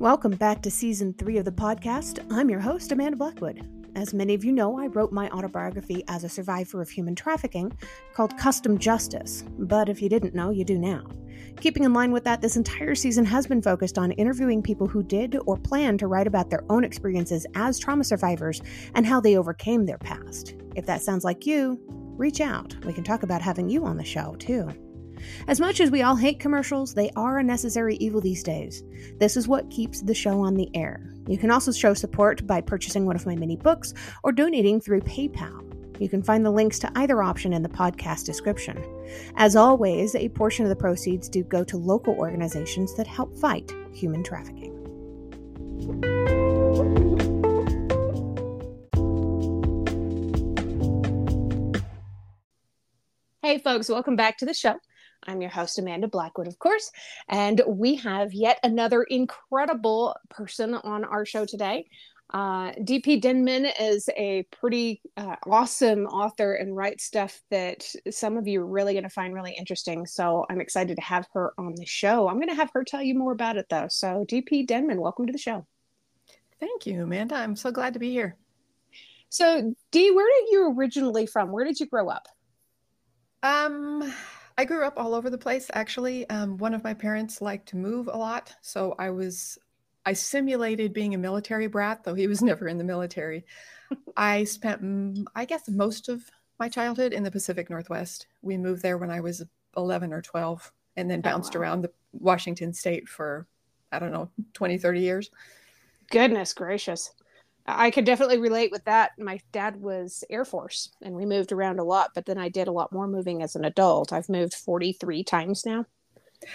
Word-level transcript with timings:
Welcome 0.00 0.32
back 0.32 0.62
to 0.62 0.70
season 0.70 1.12
three 1.12 1.36
of 1.36 1.44
the 1.44 1.52
podcast. 1.52 2.26
I'm 2.32 2.48
your 2.48 2.58
host, 2.58 2.90
Amanda 2.90 3.18
Blackwood. 3.18 3.68
As 3.94 4.14
many 4.14 4.32
of 4.32 4.42
you 4.42 4.50
know, 4.50 4.80
I 4.80 4.86
wrote 4.86 5.12
my 5.12 5.28
autobiography 5.28 6.04
as 6.08 6.24
a 6.24 6.28
survivor 6.30 6.80
of 6.80 6.88
human 6.88 7.14
trafficking 7.14 7.70
called 8.14 8.38
Custom 8.38 8.78
Justice. 8.78 9.44
But 9.58 9.90
if 9.90 10.00
you 10.00 10.08
didn't 10.08 10.34
know, 10.34 10.48
you 10.48 10.64
do 10.64 10.78
now. 10.78 11.04
Keeping 11.60 11.84
in 11.84 11.92
line 11.92 12.12
with 12.12 12.24
that, 12.24 12.40
this 12.40 12.56
entire 12.56 12.94
season 12.94 13.26
has 13.26 13.46
been 13.46 13.60
focused 13.60 13.98
on 13.98 14.12
interviewing 14.12 14.62
people 14.62 14.86
who 14.86 15.02
did 15.02 15.36
or 15.44 15.58
plan 15.58 15.98
to 15.98 16.06
write 16.06 16.26
about 16.26 16.48
their 16.48 16.64
own 16.70 16.82
experiences 16.82 17.44
as 17.54 17.78
trauma 17.78 18.02
survivors 18.02 18.62
and 18.94 19.04
how 19.04 19.20
they 19.20 19.36
overcame 19.36 19.84
their 19.84 19.98
past. 19.98 20.54
If 20.76 20.86
that 20.86 21.02
sounds 21.02 21.24
like 21.24 21.44
you, 21.44 21.78
reach 22.16 22.40
out. 22.40 22.74
We 22.86 22.94
can 22.94 23.04
talk 23.04 23.22
about 23.22 23.42
having 23.42 23.68
you 23.68 23.84
on 23.84 23.98
the 23.98 24.04
show, 24.04 24.34
too. 24.36 24.70
As 25.48 25.60
much 25.60 25.80
as 25.80 25.90
we 25.90 26.02
all 26.02 26.16
hate 26.16 26.40
commercials, 26.40 26.94
they 26.94 27.10
are 27.16 27.38
a 27.38 27.42
necessary 27.42 27.96
evil 27.96 28.20
these 28.20 28.42
days. 28.42 28.82
This 29.18 29.36
is 29.36 29.48
what 29.48 29.70
keeps 29.70 30.02
the 30.02 30.14
show 30.14 30.40
on 30.40 30.54
the 30.54 30.70
air. 30.74 31.00
You 31.26 31.38
can 31.38 31.50
also 31.50 31.72
show 31.72 31.94
support 31.94 32.46
by 32.46 32.60
purchasing 32.60 33.06
one 33.06 33.16
of 33.16 33.26
my 33.26 33.36
many 33.36 33.56
books 33.56 33.94
or 34.22 34.32
donating 34.32 34.80
through 34.80 35.00
PayPal. 35.02 35.66
You 36.00 36.08
can 36.08 36.22
find 36.22 36.44
the 36.44 36.50
links 36.50 36.78
to 36.78 36.92
either 36.96 37.22
option 37.22 37.52
in 37.52 37.62
the 37.62 37.68
podcast 37.68 38.24
description. 38.24 38.82
As 39.36 39.54
always, 39.54 40.14
a 40.14 40.30
portion 40.30 40.64
of 40.64 40.70
the 40.70 40.76
proceeds 40.76 41.28
do 41.28 41.44
go 41.44 41.62
to 41.64 41.76
local 41.76 42.14
organizations 42.14 42.96
that 42.96 43.06
help 43.06 43.36
fight 43.36 43.70
human 43.92 44.24
trafficking. 44.24 44.76
Hey, 53.42 53.58
folks, 53.58 53.88
welcome 53.88 54.16
back 54.16 54.38
to 54.38 54.46
the 54.46 54.54
show. 54.54 54.76
I'm 55.26 55.40
your 55.40 55.50
host, 55.50 55.78
Amanda 55.78 56.08
Blackwood, 56.08 56.46
of 56.46 56.58
course. 56.58 56.90
And 57.28 57.60
we 57.66 57.96
have 57.96 58.32
yet 58.32 58.58
another 58.62 59.02
incredible 59.02 60.16
person 60.28 60.74
on 60.74 61.04
our 61.04 61.24
show 61.26 61.44
today. 61.44 61.86
Uh, 62.32 62.70
DP 62.72 63.20
Denman 63.20 63.66
is 63.80 64.08
a 64.16 64.46
pretty 64.52 65.02
uh, 65.16 65.34
awesome 65.46 66.06
author 66.06 66.54
and 66.54 66.76
writes 66.76 67.04
stuff 67.04 67.40
that 67.50 67.92
some 68.10 68.36
of 68.36 68.46
you 68.46 68.62
are 68.62 68.66
really 68.66 68.92
going 68.92 69.02
to 69.02 69.10
find 69.10 69.34
really 69.34 69.54
interesting. 69.58 70.06
So 70.06 70.46
I'm 70.48 70.60
excited 70.60 70.96
to 70.96 71.02
have 71.02 71.26
her 71.34 71.52
on 71.58 71.74
the 71.74 71.86
show. 71.86 72.28
I'm 72.28 72.36
going 72.36 72.48
to 72.48 72.54
have 72.54 72.70
her 72.74 72.84
tell 72.84 73.02
you 73.02 73.16
more 73.16 73.32
about 73.32 73.56
it, 73.56 73.66
though. 73.68 73.88
So, 73.88 74.24
DP 74.28 74.66
Denman, 74.66 75.00
welcome 75.00 75.26
to 75.26 75.32
the 75.32 75.38
show. 75.38 75.66
Thank 76.60 76.86
you, 76.86 77.02
Amanda. 77.02 77.34
I'm 77.34 77.56
so 77.56 77.72
glad 77.72 77.94
to 77.94 77.98
be 77.98 78.12
here. 78.12 78.36
So, 79.28 79.74
Dee, 79.90 80.10
where 80.10 80.28
did 80.40 80.52
you 80.52 80.74
originally 80.76 81.26
from? 81.26 81.50
Where 81.50 81.64
did 81.64 81.80
you 81.80 81.86
grow 81.86 82.08
up? 82.08 82.28
Um, 83.42 84.12
I 84.58 84.64
grew 84.64 84.84
up 84.84 84.98
all 84.98 85.14
over 85.14 85.30
the 85.30 85.38
place. 85.38 85.70
Actually, 85.72 86.28
um, 86.28 86.58
one 86.58 86.74
of 86.74 86.84
my 86.84 86.94
parents 86.94 87.40
liked 87.40 87.68
to 87.70 87.76
move 87.76 88.08
a 88.08 88.16
lot, 88.16 88.54
so 88.60 88.94
I 88.98 89.10
was 89.10 89.58
I 90.06 90.12
simulated 90.12 90.92
being 90.92 91.14
a 91.14 91.18
military 91.18 91.66
brat, 91.66 92.04
though 92.04 92.14
he 92.14 92.26
was 92.26 92.42
never 92.50 92.68
in 92.68 92.78
the 92.78 92.84
military. 92.84 93.44
I 94.16 94.44
spent, 94.44 95.28
I 95.34 95.44
guess, 95.44 95.68
most 95.68 96.08
of 96.08 96.30
my 96.58 96.68
childhood 96.68 97.12
in 97.12 97.22
the 97.22 97.30
Pacific 97.30 97.70
Northwest. 97.70 98.26
We 98.42 98.56
moved 98.56 98.82
there 98.82 98.98
when 98.98 99.10
I 99.10 99.20
was 99.20 99.42
11 99.76 100.12
or 100.12 100.22
12 100.22 100.72
and 100.96 101.10
then 101.10 101.20
oh, 101.20 101.22
bounced 101.22 101.56
oh, 101.56 101.58
wow. 101.58 101.62
around 101.62 101.82
the 101.82 101.90
Washington 102.12 102.72
state 102.72 103.08
for, 103.08 103.46
I 103.92 103.98
don't 103.98 104.12
know, 104.12 104.30
20, 104.54 104.78
30 104.78 105.00
years. 105.00 105.30
Goodness 106.10 106.52
gracious. 106.52 107.12
I 107.76 107.90
could 107.90 108.04
definitely 108.04 108.38
relate 108.38 108.70
with 108.70 108.84
that. 108.84 109.12
My 109.18 109.40
dad 109.52 109.80
was 109.80 110.24
Air 110.30 110.44
Force 110.44 110.90
and 111.02 111.14
we 111.14 111.26
moved 111.26 111.52
around 111.52 111.78
a 111.78 111.84
lot, 111.84 112.10
but 112.14 112.26
then 112.26 112.38
I 112.38 112.48
did 112.48 112.68
a 112.68 112.72
lot 112.72 112.92
more 112.92 113.06
moving 113.06 113.42
as 113.42 113.56
an 113.56 113.64
adult. 113.64 114.12
I've 114.12 114.28
moved 114.28 114.54
43 114.54 115.24
times 115.24 115.64
now. 115.66 115.86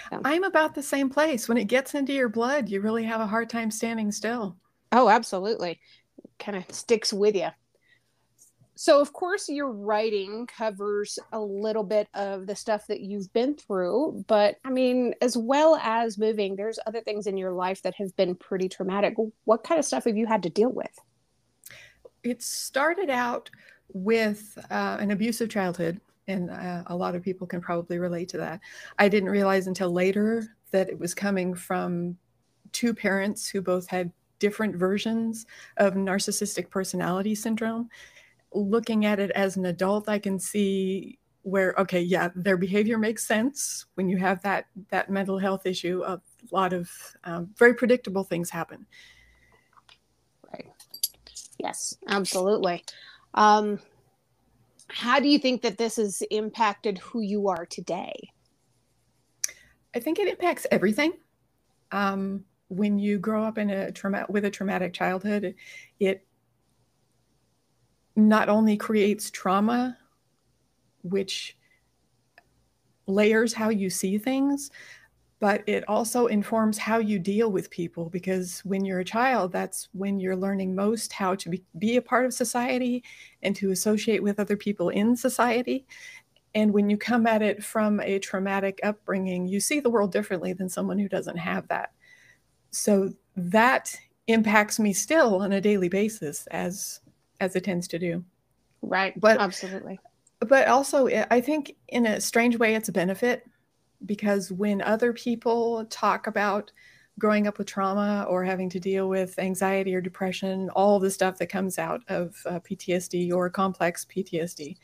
So. 0.09 0.21
I'm 0.25 0.43
about 0.43 0.73
the 0.73 0.83
same 0.83 1.09
place. 1.09 1.47
When 1.47 1.58
it 1.58 1.66
gets 1.66 1.93
into 1.93 2.13
your 2.13 2.30
blood, 2.30 2.69
you 2.69 2.81
really 2.81 3.03
have 3.03 3.21
a 3.21 3.27
hard 3.27 3.49
time 3.49 3.69
standing 3.69 4.11
still. 4.11 4.58
Oh, 4.91 5.09
absolutely. 5.09 5.80
Kind 6.39 6.58
of 6.58 6.64
sticks 6.73 7.14
with 7.14 7.36
you. 7.36 7.49
So, 8.77 8.99
of 8.99 9.14
course, 9.14 9.47
your 9.47 9.71
writing 9.71 10.47
covers 10.47 11.17
a 11.32 11.39
little 11.39 11.83
bit 11.83 12.09
of 12.14 12.45
the 12.45 12.58
stuff 12.58 12.87
that 12.87 12.99
you've 12.99 13.32
been 13.32 13.55
through, 13.55 14.26
but 14.27 14.58
I 14.65 14.70
mean, 14.70 15.14
as 15.21 15.37
well 15.37 15.77
as 15.82 16.17
moving, 16.17 16.58
there's 16.58 16.77
other 16.86 16.99
things 16.99 17.26
in 17.26 17.37
your 17.37 17.53
life 17.53 17.82
that 17.83 17.95
have 17.95 18.14
been 18.17 18.36
pretty 18.36 18.67
traumatic. 18.67 19.15
What 19.45 19.64
kind 19.64 19.80
of 19.80 19.86
stuff 19.86 20.03
have 20.03 20.17
you 20.17 20.26
had 20.26 20.43
to 20.43 20.49
deal 20.49 20.73
with? 20.73 20.92
It 22.25 22.41
started 22.41 23.09
out 23.09 23.49
with 23.93 24.58
uh, 24.69 24.97
an 24.99 25.11
abusive 25.11 25.49
childhood, 25.49 26.02
and 26.27 26.49
uh, 26.49 26.83
a 26.87 26.95
lot 26.95 27.15
of 27.15 27.23
people 27.23 27.47
can 27.47 27.61
probably 27.61 27.99
relate 27.99 28.27
to 28.30 28.37
that. 28.37 28.59
I 28.99 29.08
didn't 29.08 29.30
realize 29.30 29.67
until 29.67 29.91
later 29.91 30.47
that 30.71 30.89
it 30.89 30.99
was 30.99 31.14
coming 31.14 31.55
from 31.55 32.17
two 32.73 32.93
parents 32.93 33.47
who 33.47 33.61
both 33.61 33.87
had 33.87 34.11
different 34.39 34.75
versions 34.75 35.45
of 35.77 35.93
narcissistic 35.93 36.69
personality 36.69 37.35
syndrome 37.35 37.89
looking 38.55 39.05
at 39.05 39.19
it 39.19 39.31
as 39.31 39.58
an 39.58 39.65
adult, 39.65 40.09
I 40.09 40.19
can 40.19 40.39
see 40.39 41.19
where 41.43 41.75
okay, 41.77 42.02
yeah, 42.02 42.30
their 42.35 42.58
behavior 42.58 42.97
makes 42.97 43.27
sense 43.27 43.85
when 43.93 44.09
you 44.09 44.17
have 44.17 44.41
that 44.41 44.65
that 44.89 45.09
mental 45.09 45.37
health 45.37 45.65
issue. 45.65 46.02
A 46.05 46.19
lot 46.52 46.73
of 46.73 46.89
um, 47.25 47.49
very 47.58 47.75
predictable 47.75 48.23
things 48.23 48.49
happen. 48.49 48.85
Right. 51.65 51.70
Yes, 51.70 51.98
absolutely. 52.08 52.83
Um, 53.33 53.80
how 54.87 55.20
do 55.20 55.27
you 55.27 55.39
think 55.39 55.61
that 55.64 55.77
this 55.77 55.95
has 55.95 56.21
impacted 56.31 56.98
who 56.99 57.21
you 57.21 57.48
are 57.49 57.65
today? 57.65 58.31
I 59.95 59.99
think 59.99 60.20
it 60.20 60.27
impacts 60.27 60.67
everything. 60.71 61.14
Um, 61.92 62.45
when 62.67 62.99
you 62.99 63.17
grow 63.20 63.43
up 63.43 63.58
in 63.58 63.70
a 63.70 63.92
trauma 63.92 64.26
with 64.30 64.45
a 64.45 64.52
traumatic 64.52 64.93
childhood, 64.93 65.55
it 65.99 66.26
not 68.15 68.49
only 68.49 68.77
creates 68.77 69.30
trauma, 69.32 69.97
which 71.03 71.58
layers 73.08 73.53
how 73.53 73.70
you 73.70 73.89
see 73.89 74.17
things, 74.17 74.71
but 75.39 75.63
it 75.67 75.83
also 75.87 76.27
informs 76.27 76.77
how 76.77 76.97
you 76.97 77.19
deal 77.19 77.51
with 77.51 77.69
people 77.69 78.09
because 78.09 78.61
when 78.61 78.85
you're 78.85 79.01
a 79.01 79.05
child, 79.05 79.51
that's 79.51 79.89
when 79.91 80.19
you're 80.19 80.35
learning 80.35 80.73
most 80.73 81.11
how 81.11 81.35
to 81.35 81.49
be, 81.49 81.63
be 81.77 81.97
a 81.97 82.01
part 82.01 82.25
of 82.25 82.33
society 82.33 83.03
and 83.43 83.55
to 83.57 83.71
associate 83.71 84.23
with 84.23 84.39
other 84.39 84.55
people 84.55 84.89
in 84.89 85.15
society. 85.15 85.85
And 86.53 86.73
when 86.73 86.89
you 86.89 86.97
come 86.97 87.27
at 87.27 87.41
it 87.41 87.63
from 87.63 87.99
a 87.99 88.17
traumatic 88.19 88.79
upbringing, 88.81 89.45
you 89.47 89.59
see 89.59 89.81
the 89.81 89.89
world 89.89 90.13
differently 90.13 90.53
than 90.53 90.69
someone 90.69 90.97
who 90.97 91.09
doesn't 91.09 91.37
have 91.37 91.67
that. 91.67 91.91
So 92.71 93.11
that 93.35 93.93
impacts 94.27 94.79
me 94.79 94.93
still 94.93 95.41
on 95.41 95.52
a 95.52 95.61
daily 95.61 95.89
basis 95.89 96.47
as 96.47 97.02
as 97.41 97.57
it 97.57 97.65
tends 97.65 97.89
to 97.89 97.99
do. 97.99 98.23
Right. 98.81 99.19
But 99.19 99.41
absolutely. 99.41 99.99
But 100.39 100.69
also, 100.69 101.07
I 101.07 101.41
think 101.41 101.75
in 101.89 102.05
a 102.05 102.21
strange 102.21 102.57
way, 102.57 102.75
it's 102.75 102.89
a 102.89 102.93
benefit 102.93 103.45
because 104.06 104.52
when 104.52 104.82
other 104.82 105.14
people 105.14 105.86
talk 105.86 106.28
about 106.28 106.72
growing 107.17 107.48
up 107.48 107.58
with 107.58 107.67
trauma 107.67 108.26
or 108.30 108.44
having 108.44 108.70
to 108.70 108.80
deal 108.80 109.08
with 109.08 109.38
anxiety 109.39 109.95
or 109.95 110.02
depression, 110.02 110.70
all 110.72 111.00
the 111.00 111.10
stuff 111.10 111.38
that 111.38 111.48
comes 111.48 111.80
out 111.80 112.02
of 112.10 112.36
uh, 112.45 112.60
PTSD 112.60 113.32
or 113.32 113.50
complex 113.50 114.06
PTSD, 114.06 114.78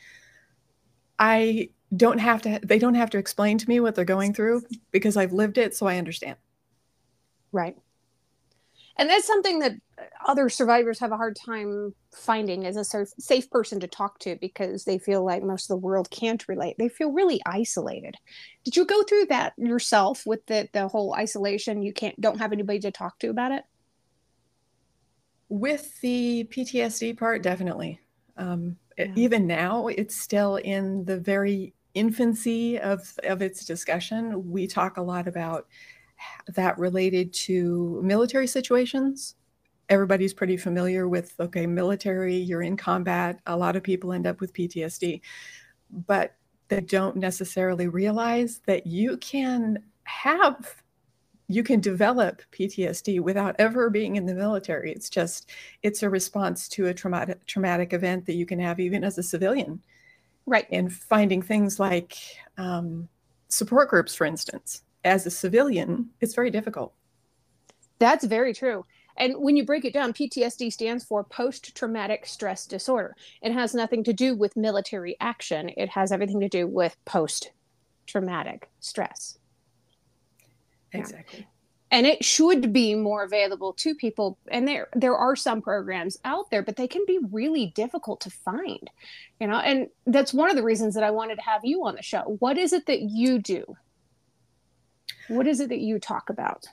I 1.18 1.68
don't 1.94 2.18
have 2.18 2.40
to, 2.42 2.58
they 2.62 2.78
don't 2.78 2.94
have 2.94 3.10
to 3.10 3.18
explain 3.18 3.58
to 3.58 3.68
me 3.68 3.80
what 3.80 3.94
they're 3.94 4.04
going 4.04 4.32
through 4.32 4.62
because 4.92 5.16
I've 5.16 5.32
lived 5.32 5.58
it, 5.58 5.76
so 5.76 5.86
I 5.86 5.98
understand. 5.98 6.36
Right 7.52 7.76
and 8.96 9.08
that's 9.08 9.26
something 9.26 9.60
that 9.60 9.72
other 10.26 10.48
survivors 10.48 10.98
have 10.98 11.12
a 11.12 11.16
hard 11.16 11.36
time 11.36 11.94
finding 12.14 12.66
as 12.66 12.76
a 12.76 13.06
safe 13.18 13.50
person 13.50 13.80
to 13.80 13.86
talk 13.86 14.18
to 14.20 14.36
because 14.40 14.84
they 14.84 14.98
feel 14.98 15.24
like 15.24 15.42
most 15.42 15.64
of 15.64 15.68
the 15.68 15.86
world 15.86 16.10
can't 16.10 16.46
relate. 16.48 16.76
They 16.78 16.88
feel 16.88 17.12
really 17.12 17.40
isolated. 17.46 18.16
Did 18.64 18.76
you 18.76 18.84
go 18.84 19.02
through 19.02 19.26
that 19.26 19.54
yourself 19.56 20.24
with 20.26 20.44
the, 20.46 20.68
the 20.72 20.88
whole 20.88 21.14
isolation? 21.14 21.82
You 21.82 21.92
can't 21.92 22.20
don't 22.20 22.38
have 22.38 22.52
anybody 22.52 22.80
to 22.80 22.90
talk 22.90 23.18
to 23.20 23.28
about 23.28 23.52
it? 23.52 23.64
With 25.48 26.00
the 26.00 26.48
ptsd 26.50 27.18
part 27.18 27.42
definitely. 27.42 28.00
Um, 28.36 28.76
yeah. 28.98 29.12
even 29.16 29.46
now 29.46 29.88
it's 29.88 30.16
still 30.16 30.56
in 30.56 31.04
the 31.04 31.18
very 31.18 31.74
infancy 31.94 32.78
of 32.78 33.12
of 33.24 33.42
its 33.42 33.64
discussion. 33.64 34.50
We 34.50 34.66
talk 34.66 34.96
a 34.96 35.02
lot 35.02 35.28
about 35.28 35.66
that 36.48 36.78
related 36.78 37.32
to 37.32 38.00
military 38.02 38.46
situations. 38.46 39.36
Everybody's 39.88 40.34
pretty 40.34 40.56
familiar 40.56 41.08
with 41.08 41.34
okay, 41.40 41.66
military, 41.66 42.36
you're 42.36 42.62
in 42.62 42.76
combat. 42.76 43.40
A 43.46 43.56
lot 43.56 43.76
of 43.76 43.82
people 43.82 44.12
end 44.12 44.26
up 44.26 44.40
with 44.40 44.52
PTSD, 44.52 45.20
but 46.06 46.34
they 46.68 46.80
don't 46.80 47.16
necessarily 47.16 47.88
realize 47.88 48.60
that 48.66 48.86
you 48.86 49.16
can 49.18 49.82
have 50.04 50.82
you 51.48 51.62
can 51.62 51.80
develop 51.80 52.40
PTSD 52.52 53.20
without 53.20 53.54
ever 53.58 53.90
being 53.90 54.16
in 54.16 54.24
the 54.24 54.34
military. 54.34 54.90
It's 54.92 55.10
just 55.10 55.50
it's 55.82 56.02
a 56.02 56.08
response 56.08 56.68
to 56.70 56.86
a 56.86 56.94
traumatic 56.94 57.44
traumatic 57.46 57.92
event 57.92 58.24
that 58.26 58.34
you 58.34 58.46
can 58.46 58.58
have 58.58 58.80
even 58.80 59.04
as 59.04 59.18
a 59.18 59.22
civilian, 59.22 59.82
right? 60.46 60.66
And 60.70 60.92
finding 60.92 61.42
things 61.42 61.78
like 61.78 62.16
um, 62.56 63.08
support 63.48 63.90
groups, 63.90 64.14
for 64.14 64.24
instance, 64.24 64.82
as 65.04 65.26
a 65.26 65.30
civilian, 65.30 66.10
it's 66.20 66.34
very 66.34 66.50
difficult. 66.50 66.94
That's 67.98 68.24
very 68.24 68.54
true. 68.54 68.84
And 69.16 69.34
when 69.36 69.56
you 69.56 69.64
break 69.64 69.84
it 69.84 69.92
down, 69.92 70.12
PTSD 70.12 70.72
stands 70.72 71.04
for 71.04 71.22
post 71.22 71.74
traumatic 71.74 72.26
stress 72.26 72.66
disorder. 72.66 73.14
It 73.42 73.52
has 73.52 73.74
nothing 73.74 74.04
to 74.04 74.12
do 74.12 74.34
with 74.34 74.56
military 74.56 75.16
action, 75.20 75.70
it 75.76 75.90
has 75.90 76.12
everything 76.12 76.40
to 76.40 76.48
do 76.48 76.66
with 76.66 76.96
post 77.04 77.52
traumatic 78.06 78.70
stress. 78.80 79.38
Exactly. 80.92 81.40
Yeah. 81.40 81.46
And 81.90 82.06
it 82.06 82.24
should 82.24 82.72
be 82.72 82.94
more 82.94 83.22
available 83.22 83.74
to 83.74 83.94
people. 83.94 84.38
And 84.48 84.66
there 84.66 84.88
there 84.94 85.14
are 85.14 85.36
some 85.36 85.60
programs 85.60 86.16
out 86.24 86.50
there, 86.50 86.62
but 86.62 86.76
they 86.76 86.88
can 86.88 87.04
be 87.06 87.18
really 87.30 87.66
difficult 87.74 88.22
to 88.22 88.30
find. 88.30 88.90
You 89.38 89.46
know, 89.46 89.58
and 89.58 89.88
that's 90.06 90.32
one 90.32 90.48
of 90.48 90.56
the 90.56 90.62
reasons 90.62 90.94
that 90.94 91.04
I 91.04 91.10
wanted 91.10 91.36
to 91.36 91.42
have 91.42 91.60
you 91.64 91.84
on 91.84 91.94
the 91.94 92.02
show. 92.02 92.36
What 92.38 92.56
is 92.56 92.72
it 92.72 92.86
that 92.86 93.02
you 93.02 93.38
do? 93.38 93.76
What 95.28 95.46
is 95.46 95.60
it 95.60 95.68
that 95.68 95.80
you 95.80 95.98
talk 95.98 96.30
about? 96.30 96.66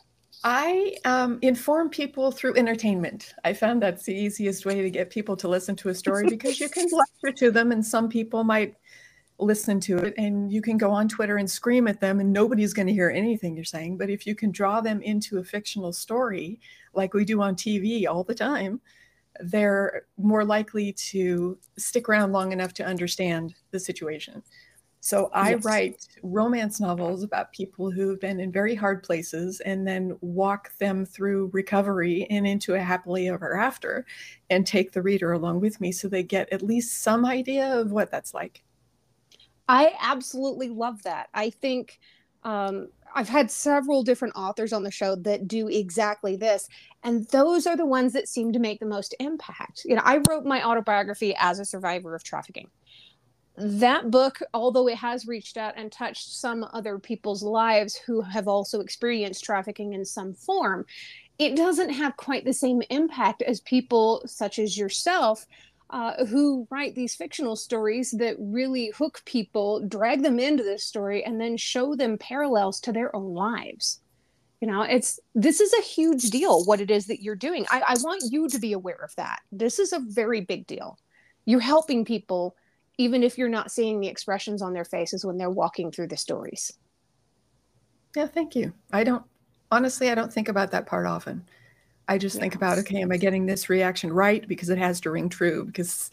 I 0.43 0.95
um, 1.05 1.39
inform 1.41 1.89
people 1.89 2.31
through 2.31 2.55
entertainment. 2.55 3.33
I 3.43 3.53
found 3.53 3.81
that's 3.81 4.03
the 4.03 4.15
easiest 4.15 4.65
way 4.65 4.81
to 4.81 4.89
get 4.89 5.09
people 5.09 5.35
to 5.37 5.47
listen 5.47 5.75
to 5.77 5.89
a 5.89 5.95
story 5.95 6.25
because 6.29 6.59
you 6.59 6.69
can 6.69 6.87
lecture 6.91 7.37
to 7.37 7.51
them, 7.51 7.71
and 7.71 7.85
some 7.85 8.09
people 8.09 8.43
might 8.43 8.75
listen 9.37 9.79
to 9.81 9.97
it, 9.97 10.13
and 10.17 10.51
you 10.51 10.61
can 10.61 10.77
go 10.77 10.91
on 10.91 11.07
Twitter 11.07 11.37
and 11.37 11.49
scream 11.49 11.87
at 11.87 11.99
them, 11.99 12.19
and 12.19 12.31
nobody's 12.31 12.73
going 12.73 12.87
to 12.87 12.93
hear 12.93 13.09
anything 13.09 13.55
you're 13.55 13.65
saying. 13.65 13.97
But 13.97 14.09
if 14.09 14.25
you 14.25 14.35
can 14.35 14.51
draw 14.51 14.81
them 14.81 15.01
into 15.01 15.39
a 15.39 15.43
fictional 15.43 15.91
story, 15.91 16.59
like 16.93 17.13
we 17.13 17.25
do 17.25 17.41
on 17.41 17.55
TV 17.55 18.07
all 18.07 18.23
the 18.23 18.35
time, 18.35 18.81
they're 19.41 20.03
more 20.17 20.43
likely 20.43 20.91
to 20.93 21.57
stick 21.77 22.09
around 22.09 22.31
long 22.31 22.51
enough 22.51 22.73
to 22.75 22.85
understand 22.85 23.55
the 23.71 23.79
situation. 23.79 24.43
So 25.01 25.29
I 25.33 25.51
yes. 25.51 25.63
write 25.63 26.07
romance 26.23 26.79
novels 26.79 27.23
about 27.23 27.53
people 27.53 27.89
who've 27.89 28.19
been 28.19 28.39
in 28.39 28.51
very 28.51 28.75
hard 28.75 29.01
places 29.01 29.61
and 29.61 29.87
then 29.87 30.17
walk 30.21 30.77
them 30.77 31.05
through 31.05 31.51
recovery 31.53 32.27
and 32.29 32.45
into 32.45 32.75
a 32.75 32.79
happily 32.79 33.29
ever 33.29 33.57
after 33.57 34.05
and 34.49 34.67
take 34.67 34.91
the 34.91 35.01
reader 35.01 35.31
along 35.31 35.61
with 35.61 35.79
me 35.79 35.91
so 35.91 36.07
they 36.07 36.23
get 36.23 36.51
at 36.51 36.61
least 36.61 37.01
some 37.01 37.25
idea 37.25 37.79
of 37.79 37.91
what 37.91 38.11
that's 38.11 38.33
like. 38.33 38.63
I 39.69 39.93
absolutely 40.01 40.69
love 40.69 41.01
that. 41.03 41.29
I 41.33 41.49
think 41.49 41.99
um, 42.43 42.89
I've 43.15 43.29
had 43.29 43.49
several 43.51 44.03
different 44.03 44.35
authors 44.35 44.73
on 44.73 44.83
the 44.83 44.91
show 44.91 45.15
that 45.15 45.47
do 45.47 45.67
exactly 45.67 46.35
this. 46.35 46.67
And 47.03 47.25
those 47.27 47.67
are 47.67 47.77
the 47.77 47.85
ones 47.85 48.11
that 48.13 48.27
seem 48.27 48.51
to 48.51 48.59
make 48.59 48.79
the 48.79 48.85
most 48.85 49.15
impact. 49.19 49.83
You 49.85 49.95
know, 49.95 50.01
I 50.03 50.21
wrote 50.29 50.43
my 50.43 50.63
autobiography 50.63 51.35
as 51.37 51.59
a 51.59 51.65
survivor 51.65 52.15
of 52.15 52.23
trafficking 52.23 52.69
that 53.59 54.09
book, 54.09 54.39
although 54.53 54.87
it 54.87 54.97
has 54.97 55.27
reached 55.27 55.57
out 55.57 55.73
and 55.77 55.91
touched 55.91 56.31
some 56.31 56.65
other 56.73 56.97
people's 56.97 57.43
lives 57.43 57.95
who 57.95 58.21
have 58.21 58.47
also 58.47 58.79
experienced 58.79 59.43
trafficking 59.43 59.93
in 59.93 60.05
some 60.05 60.33
form, 60.33 60.85
it 61.37 61.55
doesn't 61.55 61.89
have 61.89 62.17
quite 62.17 62.45
the 62.45 62.53
same 62.53 62.81
impact 62.89 63.41
as 63.41 63.61
people 63.61 64.23
such 64.25 64.59
as 64.59 64.77
yourself 64.77 65.45
uh, 65.89 66.25
who 66.25 66.67
write 66.69 66.95
these 66.95 67.15
fictional 67.15 67.55
stories 67.55 68.11
that 68.11 68.35
really 68.39 68.91
hook 68.95 69.21
people, 69.25 69.79
drag 69.87 70.21
them 70.21 70.39
into 70.39 70.63
this 70.63 70.83
story, 70.83 71.23
and 71.23 71.41
then 71.41 71.57
show 71.57 71.95
them 71.95 72.17
parallels 72.17 72.79
to 72.79 72.91
their 72.91 73.15
own 73.15 73.33
lives. 73.33 73.99
You 74.61 74.67
know, 74.67 74.81
it's 74.81 75.19
this 75.33 75.61
is 75.61 75.73
a 75.73 75.81
huge 75.81 76.29
deal 76.29 76.65
what 76.65 76.81
it 76.81 76.91
is 76.91 77.07
that 77.07 77.21
you're 77.23 77.35
doing. 77.35 77.65
I, 77.71 77.81
I 77.87 77.95
want 78.03 78.23
you 78.29 78.49
to 78.49 78.59
be 78.59 78.73
aware 78.73 79.01
of 79.03 79.15
that. 79.15 79.39
This 79.51 79.79
is 79.79 79.93
a 79.93 79.99
very 79.99 80.41
big 80.41 80.67
deal. 80.67 80.99
You're 81.45 81.61
helping 81.61 82.05
people 82.05 82.55
even 82.99 83.23
if 83.23 83.37
you're 83.37 83.47
not 83.47 83.71
seeing 83.71 84.01
the 84.01 84.09
expressions 84.09 84.61
on 84.61 84.73
their 84.73 84.83
faces 84.83 85.25
when 85.25 85.37
they're 85.37 85.49
walking 85.49 85.89
through 85.89 86.07
the 86.07 86.17
stories. 86.17 86.73
Yeah, 88.15 88.27
thank 88.27 88.55
you. 88.55 88.73
I 88.91 89.03
don't 89.05 89.23
honestly 89.71 90.11
I 90.11 90.15
don't 90.15 90.31
think 90.31 90.49
about 90.49 90.69
that 90.71 90.85
part 90.85 91.07
often. 91.07 91.47
I 92.09 92.17
just 92.17 92.35
yeah. 92.35 92.41
think 92.41 92.55
about 92.55 92.77
okay, 92.79 93.01
am 93.01 93.11
I 93.11 93.17
getting 93.17 93.45
this 93.45 93.69
reaction 93.69 94.11
right 94.11 94.45
because 94.47 94.69
it 94.69 94.77
has 94.77 94.99
to 95.01 95.11
ring 95.11 95.29
true 95.29 95.63
because 95.63 96.11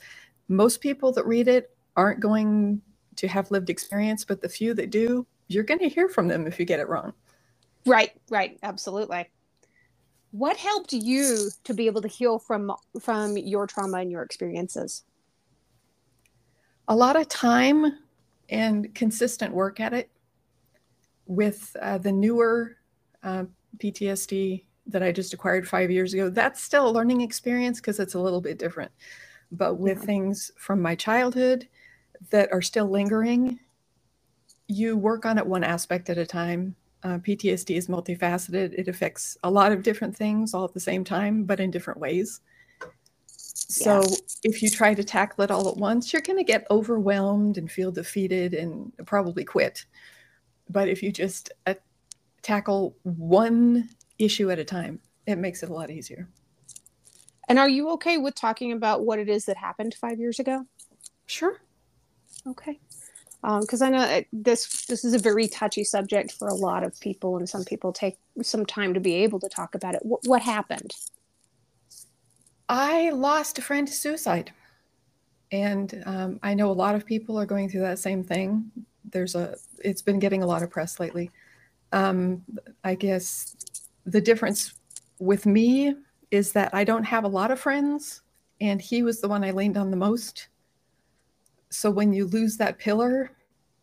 most 0.48 0.80
people 0.80 1.10
that 1.12 1.26
read 1.26 1.48
it 1.48 1.76
aren't 1.96 2.20
going 2.20 2.80
to 3.16 3.26
have 3.26 3.50
lived 3.50 3.68
experience, 3.68 4.24
but 4.24 4.40
the 4.40 4.48
few 4.48 4.72
that 4.74 4.90
do, 4.90 5.26
you're 5.48 5.64
going 5.64 5.80
to 5.80 5.88
hear 5.88 6.08
from 6.08 6.28
them 6.28 6.46
if 6.46 6.60
you 6.60 6.66
get 6.66 6.80
it 6.80 6.88
wrong. 6.88 7.14
Right, 7.84 8.12
right, 8.30 8.58
absolutely. 8.62 9.28
What 10.30 10.56
helped 10.56 10.92
you 10.92 11.48
to 11.64 11.74
be 11.74 11.86
able 11.86 12.02
to 12.02 12.08
heal 12.08 12.38
from 12.38 12.72
from 13.00 13.36
your 13.36 13.66
trauma 13.66 13.98
and 13.98 14.10
your 14.10 14.22
experiences? 14.22 15.02
A 16.88 16.96
lot 16.96 17.16
of 17.16 17.28
time 17.28 17.98
and 18.48 18.94
consistent 18.94 19.52
work 19.52 19.80
at 19.80 19.92
it 19.92 20.10
with 21.26 21.74
uh, 21.82 21.98
the 21.98 22.12
newer 22.12 22.76
uh, 23.22 23.44
PTSD 23.78 24.64
that 24.86 25.02
I 25.02 25.10
just 25.10 25.34
acquired 25.34 25.68
five 25.68 25.90
years 25.90 26.14
ago. 26.14 26.30
That's 26.30 26.62
still 26.62 26.88
a 26.88 26.90
learning 26.90 27.20
experience 27.20 27.80
because 27.80 27.98
it's 27.98 28.14
a 28.14 28.20
little 28.20 28.40
bit 28.40 28.58
different. 28.58 28.92
But 29.50 29.74
with 29.74 29.98
yeah. 29.98 30.04
things 30.04 30.50
from 30.56 30.80
my 30.80 30.94
childhood 30.94 31.68
that 32.30 32.52
are 32.52 32.62
still 32.62 32.88
lingering, 32.88 33.58
you 34.68 34.96
work 34.96 35.26
on 35.26 35.38
it 35.38 35.46
one 35.46 35.64
aspect 35.64 36.08
at 36.10 36.18
a 36.18 36.26
time. 36.26 36.74
Uh, 37.02 37.18
PTSD 37.18 37.76
is 37.76 37.88
multifaceted, 37.88 38.72
it 38.74 38.88
affects 38.88 39.36
a 39.44 39.50
lot 39.50 39.70
of 39.70 39.82
different 39.82 40.16
things 40.16 40.54
all 40.54 40.64
at 40.64 40.74
the 40.74 40.80
same 40.80 41.04
time, 41.04 41.44
but 41.44 41.60
in 41.60 41.70
different 41.70 42.00
ways. 42.00 42.40
So 43.58 44.02
yeah. 44.02 44.16
if 44.44 44.62
you 44.62 44.68
try 44.68 44.92
to 44.92 45.02
tackle 45.02 45.42
it 45.42 45.50
all 45.50 45.68
at 45.68 45.78
once, 45.78 46.12
you're 46.12 46.20
going 46.20 46.38
to 46.38 46.44
get 46.44 46.66
overwhelmed 46.70 47.56
and 47.56 47.70
feel 47.70 47.90
defeated 47.90 48.52
and 48.52 48.92
probably 49.06 49.44
quit. 49.44 49.86
But 50.68 50.88
if 50.88 51.02
you 51.02 51.10
just 51.10 51.50
uh, 51.66 51.74
tackle 52.42 52.96
one 53.02 53.88
issue 54.18 54.50
at 54.50 54.58
a 54.58 54.64
time, 54.64 55.00
it 55.26 55.36
makes 55.36 55.62
it 55.62 55.70
a 55.70 55.72
lot 55.72 55.90
easier. 55.90 56.28
And 57.48 57.58
are 57.58 57.68
you 57.68 57.88
okay 57.92 58.18
with 58.18 58.34
talking 58.34 58.72
about 58.72 59.04
what 59.04 59.18
it 59.18 59.28
is 59.28 59.46
that 59.46 59.56
happened 59.56 59.94
five 59.94 60.18
years 60.18 60.38
ago? 60.38 60.66
Sure. 61.24 61.60
Okay. 62.46 62.78
Because 63.42 63.80
um, 63.80 63.88
I 63.88 63.90
know 63.90 64.22
this 64.32 64.86
this 64.86 65.04
is 65.04 65.14
a 65.14 65.18
very 65.18 65.46
touchy 65.46 65.84
subject 65.84 66.32
for 66.32 66.48
a 66.48 66.54
lot 66.54 66.82
of 66.82 66.98
people, 67.00 67.36
and 67.36 67.48
some 67.48 67.64
people 67.64 67.92
take 67.92 68.18
some 68.42 68.66
time 68.66 68.92
to 68.94 69.00
be 69.00 69.14
able 69.14 69.38
to 69.40 69.48
talk 69.48 69.74
about 69.74 69.94
it. 69.94 70.02
W- 70.02 70.18
what 70.24 70.42
happened? 70.42 70.92
I 72.68 73.10
lost 73.10 73.58
a 73.58 73.62
friend 73.62 73.86
to 73.86 73.94
suicide. 73.94 74.52
And 75.52 76.02
um, 76.06 76.40
I 76.42 76.54
know 76.54 76.70
a 76.70 76.72
lot 76.72 76.94
of 76.94 77.06
people 77.06 77.38
are 77.38 77.46
going 77.46 77.68
through 77.68 77.82
that 77.82 77.98
same 77.98 78.24
thing. 78.24 78.70
There's 79.10 79.34
a, 79.34 79.56
it's 79.78 80.02
been 80.02 80.18
getting 80.18 80.42
a 80.42 80.46
lot 80.46 80.62
of 80.62 80.70
press 80.70 80.98
lately. 80.98 81.30
Um, 81.92 82.42
I 82.82 82.96
guess 82.96 83.56
the 84.04 84.20
difference 84.20 84.74
with 85.20 85.46
me 85.46 85.94
is 86.30 86.52
that 86.52 86.74
I 86.74 86.82
don't 86.82 87.04
have 87.04 87.24
a 87.24 87.28
lot 87.28 87.52
of 87.52 87.60
friends, 87.60 88.22
and 88.60 88.80
he 88.80 89.02
was 89.02 89.20
the 89.20 89.28
one 89.28 89.44
I 89.44 89.52
leaned 89.52 89.76
on 89.76 89.90
the 89.90 89.96
most. 89.96 90.48
So 91.70 91.90
when 91.90 92.12
you 92.12 92.26
lose 92.26 92.56
that 92.56 92.78
pillar, 92.78 93.30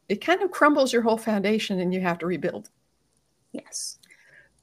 it 0.10 0.24
kind 0.24 0.41
of 0.41 0.51
crumbles 0.51 0.91
your 0.91 1.01
whole 1.01 1.17
foundation 1.17 1.79
and 1.79 1.93
you 1.93 2.01
have 2.01 2.19
to 2.19 2.25
rebuild. 2.25 2.69
Yes. 3.53 4.00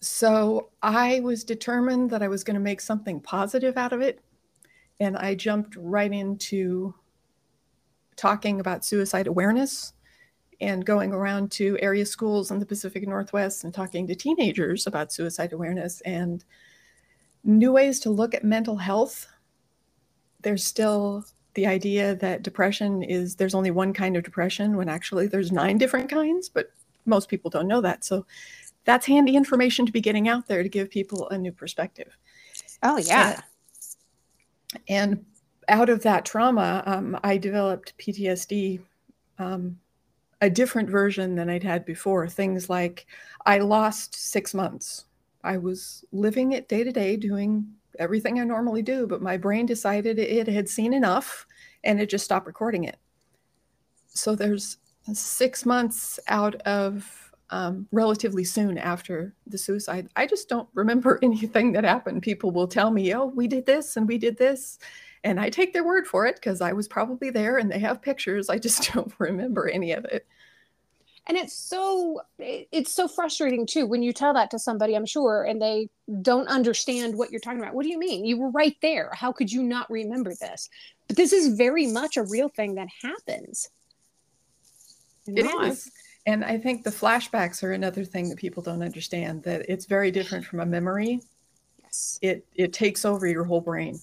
So 0.00 0.70
I 0.82 1.20
was 1.20 1.44
determined 1.44 2.10
that 2.10 2.22
I 2.22 2.28
was 2.28 2.42
going 2.42 2.54
to 2.54 2.60
make 2.60 2.80
something 2.80 3.20
positive 3.20 3.76
out 3.76 3.92
of 3.92 4.00
it. 4.00 4.20
And 4.98 5.16
I 5.16 5.34
jumped 5.34 5.76
right 5.76 6.12
into 6.12 6.94
talking 8.16 8.60
about 8.60 8.84
suicide 8.84 9.26
awareness 9.26 9.92
and 10.60 10.84
going 10.84 11.12
around 11.12 11.50
to 11.52 11.78
area 11.80 12.04
schools 12.04 12.50
in 12.50 12.58
the 12.58 12.66
Pacific 12.66 13.06
Northwest 13.06 13.64
and 13.64 13.72
talking 13.72 14.06
to 14.06 14.14
teenagers 14.14 14.86
about 14.86 15.12
suicide 15.12 15.52
awareness 15.52 16.00
and 16.02 16.44
new 17.44 17.72
ways 17.72 17.98
to 18.00 18.10
look 18.10 18.34
at 18.34 18.44
mental 18.44 18.76
health. 18.76 19.26
There's 20.42 20.64
still 20.64 21.24
the 21.54 21.66
idea 21.66 22.14
that 22.16 22.42
depression 22.42 23.02
is 23.02 23.36
there's 23.36 23.54
only 23.54 23.70
one 23.70 23.92
kind 23.92 24.16
of 24.16 24.22
depression 24.22 24.76
when 24.76 24.88
actually 24.88 25.26
there's 25.26 25.50
nine 25.50 25.78
different 25.78 26.10
kinds, 26.10 26.48
but 26.48 26.70
most 27.06 27.28
people 27.28 27.50
don't 27.50 27.66
know 27.68 27.80
that. 27.80 28.04
So 28.04 28.26
that's 28.90 29.06
handy 29.06 29.36
information 29.36 29.86
to 29.86 29.92
be 29.92 30.00
getting 30.00 30.28
out 30.28 30.48
there 30.48 30.64
to 30.64 30.68
give 30.68 30.90
people 30.90 31.28
a 31.28 31.38
new 31.38 31.52
perspective. 31.52 32.18
Oh, 32.82 32.98
yeah. 32.98 33.40
And, 34.88 35.14
and 35.14 35.24
out 35.68 35.88
of 35.88 36.02
that 36.02 36.24
trauma, 36.24 36.82
um, 36.86 37.16
I 37.22 37.36
developed 37.36 37.96
PTSD, 37.98 38.80
um, 39.38 39.78
a 40.40 40.50
different 40.50 40.90
version 40.90 41.36
than 41.36 41.48
I'd 41.48 41.62
had 41.62 41.84
before. 41.84 42.28
Things 42.28 42.68
like 42.68 43.06
I 43.46 43.58
lost 43.58 44.16
six 44.16 44.54
months. 44.54 45.04
I 45.44 45.56
was 45.56 46.04
living 46.10 46.50
it 46.52 46.68
day 46.68 46.82
to 46.82 46.90
day, 46.90 47.16
doing 47.16 47.64
everything 48.00 48.40
I 48.40 48.44
normally 48.44 48.82
do, 48.82 49.06
but 49.06 49.22
my 49.22 49.36
brain 49.36 49.66
decided 49.66 50.18
it 50.18 50.48
had 50.48 50.68
seen 50.68 50.92
enough 50.92 51.46
and 51.84 52.00
it 52.00 52.10
just 52.10 52.24
stopped 52.24 52.48
recording 52.48 52.84
it. 52.84 52.98
So 54.08 54.34
there's 54.34 54.78
six 55.12 55.64
months 55.64 56.18
out 56.26 56.56
of 56.62 57.29
um, 57.50 57.86
relatively 57.92 58.44
soon 58.44 58.78
after 58.78 59.34
the 59.46 59.58
suicide. 59.58 60.08
I 60.16 60.26
just 60.26 60.48
don't 60.48 60.68
remember 60.74 61.18
anything 61.22 61.72
that 61.72 61.84
happened. 61.84 62.22
People 62.22 62.50
will 62.50 62.68
tell 62.68 62.90
me, 62.90 63.14
oh, 63.14 63.26
we 63.26 63.46
did 63.48 63.66
this 63.66 63.96
and 63.96 64.08
we 64.08 64.18
did 64.18 64.38
this. 64.38 64.78
And 65.22 65.38
I 65.38 65.50
take 65.50 65.72
their 65.72 65.84
word 65.84 66.06
for 66.06 66.26
it 66.26 66.36
because 66.36 66.60
I 66.62 66.72
was 66.72 66.88
probably 66.88 67.30
there 67.30 67.58
and 67.58 67.70
they 67.70 67.78
have 67.80 68.00
pictures. 68.00 68.48
I 68.48 68.58
just 68.58 68.92
don't 68.94 69.12
remember 69.18 69.68
any 69.68 69.92
of 69.92 70.04
it. 70.06 70.26
and 71.26 71.36
it's 71.36 71.52
so 71.52 72.20
it's 72.38 72.94
so 72.94 73.06
frustrating 73.06 73.66
too 73.66 73.86
when 73.86 74.02
you 74.02 74.12
tell 74.12 74.32
that 74.34 74.50
to 74.50 74.58
somebody 74.58 74.94
i'm 74.96 75.06
sure 75.06 75.44
and 75.44 75.60
they 75.60 75.88
don't 76.22 76.48
understand 76.48 77.14
what 77.16 77.30
you're 77.30 77.40
talking 77.40 77.60
about 77.60 77.74
what 77.74 77.82
do 77.84 77.90
you 77.90 77.98
mean 77.98 78.24
you 78.24 78.38
were 78.38 78.50
right 78.50 78.76
there 78.80 79.10
how 79.14 79.30
could 79.30 79.52
you 79.52 79.62
not 79.62 79.88
remember 79.90 80.32
this 80.40 80.68
but 81.06 81.16
this 81.16 81.32
is 81.32 81.54
very 81.56 81.86
much 81.86 82.16
a 82.16 82.22
real 82.24 82.48
thing 82.48 82.74
that 82.74 82.88
happens 83.02 83.68
It 85.26 85.46
is, 85.46 85.90
and 86.26 86.44
i 86.44 86.58
think 86.58 86.84
the 86.84 86.90
flashbacks 86.90 87.62
are 87.62 87.72
another 87.72 88.04
thing 88.04 88.28
that 88.28 88.38
people 88.38 88.62
don't 88.62 88.82
understand 88.82 89.42
that 89.42 89.64
it's 89.68 89.86
very 89.86 90.10
different 90.10 90.44
from 90.44 90.60
a 90.60 90.66
memory. 90.66 91.20
Yes. 91.90 92.18
It 92.22 92.46
it 92.54 92.72
takes 92.72 93.04
over 93.04 93.26
your 93.26 93.44
whole 93.44 93.60
brain. 93.60 93.98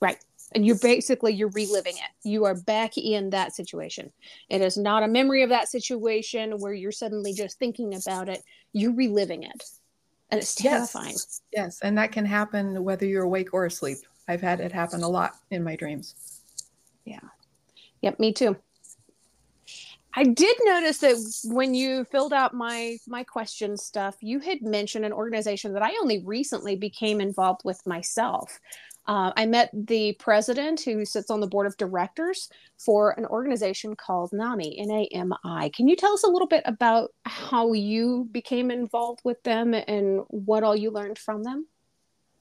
Right. 0.00 0.18
And 0.52 0.64
you're 0.64 0.78
basically 0.78 1.32
you're 1.34 1.50
reliving 1.50 1.96
it. 1.96 2.10
You 2.28 2.44
are 2.44 2.54
back 2.54 2.96
in 2.96 3.30
that 3.30 3.54
situation. 3.54 4.12
It 4.48 4.60
is 4.60 4.76
not 4.76 5.02
a 5.02 5.08
memory 5.08 5.42
of 5.42 5.50
that 5.50 5.68
situation 5.68 6.58
where 6.58 6.72
you're 6.72 6.92
suddenly 6.92 7.32
just 7.32 7.58
thinking 7.58 7.94
about 7.94 8.28
it. 8.28 8.42
You're 8.72 8.94
reliving 8.94 9.42
it. 9.42 9.64
And 10.30 10.40
it's 10.40 10.54
terrifying. 10.54 11.10
Yes, 11.10 11.42
yes. 11.52 11.80
and 11.82 11.98
that 11.98 12.12
can 12.12 12.24
happen 12.24 12.84
whether 12.84 13.04
you're 13.04 13.24
awake 13.24 13.52
or 13.52 13.66
asleep. 13.66 13.98
I've 14.28 14.42
had 14.42 14.60
it 14.60 14.70
happen 14.70 15.02
a 15.02 15.08
lot 15.08 15.32
in 15.50 15.64
my 15.64 15.74
dreams. 15.74 16.14
Yeah. 17.04 17.20
Yep 18.02 18.20
me 18.20 18.32
too 18.32 18.56
I 20.14 20.24
did 20.24 20.56
notice 20.64 20.98
that 20.98 21.16
when 21.44 21.74
you 21.74 22.04
filled 22.04 22.32
out 22.32 22.54
my 22.54 22.96
my 23.06 23.24
question 23.24 23.76
stuff, 23.76 24.16
you 24.20 24.40
had 24.40 24.62
mentioned 24.62 25.04
an 25.04 25.12
organization 25.12 25.72
that 25.74 25.82
I 25.82 25.90
only 26.00 26.24
recently 26.24 26.76
became 26.76 27.20
involved 27.20 27.60
with 27.64 27.86
myself. 27.86 28.58
Uh, 29.06 29.32
I 29.36 29.46
met 29.46 29.70
the 29.72 30.12
president 30.14 30.82
who 30.82 31.04
sits 31.04 31.30
on 31.30 31.40
the 31.40 31.46
board 31.46 31.66
of 31.66 31.76
directors 31.78 32.50
for 32.78 33.18
an 33.18 33.24
organization 33.26 33.96
called 33.96 34.32
NAMI, 34.32 34.78
N 34.78 34.90
A 34.90 35.08
M 35.14 35.32
I. 35.44 35.70
Can 35.70 35.88
you 35.88 35.96
tell 35.96 36.12
us 36.12 36.24
a 36.24 36.30
little 36.30 36.48
bit 36.48 36.62
about 36.66 37.10
how 37.24 37.72
you 37.72 38.28
became 38.32 38.70
involved 38.70 39.20
with 39.24 39.42
them 39.44 39.72
and 39.72 40.24
what 40.28 40.62
all 40.62 40.76
you 40.76 40.90
learned 40.90 41.18
from 41.18 41.42
them? 41.42 41.66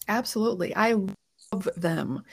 Absolutely. 0.07 0.75
I 0.75 0.93
love 1.53 1.69
them. 1.77 2.23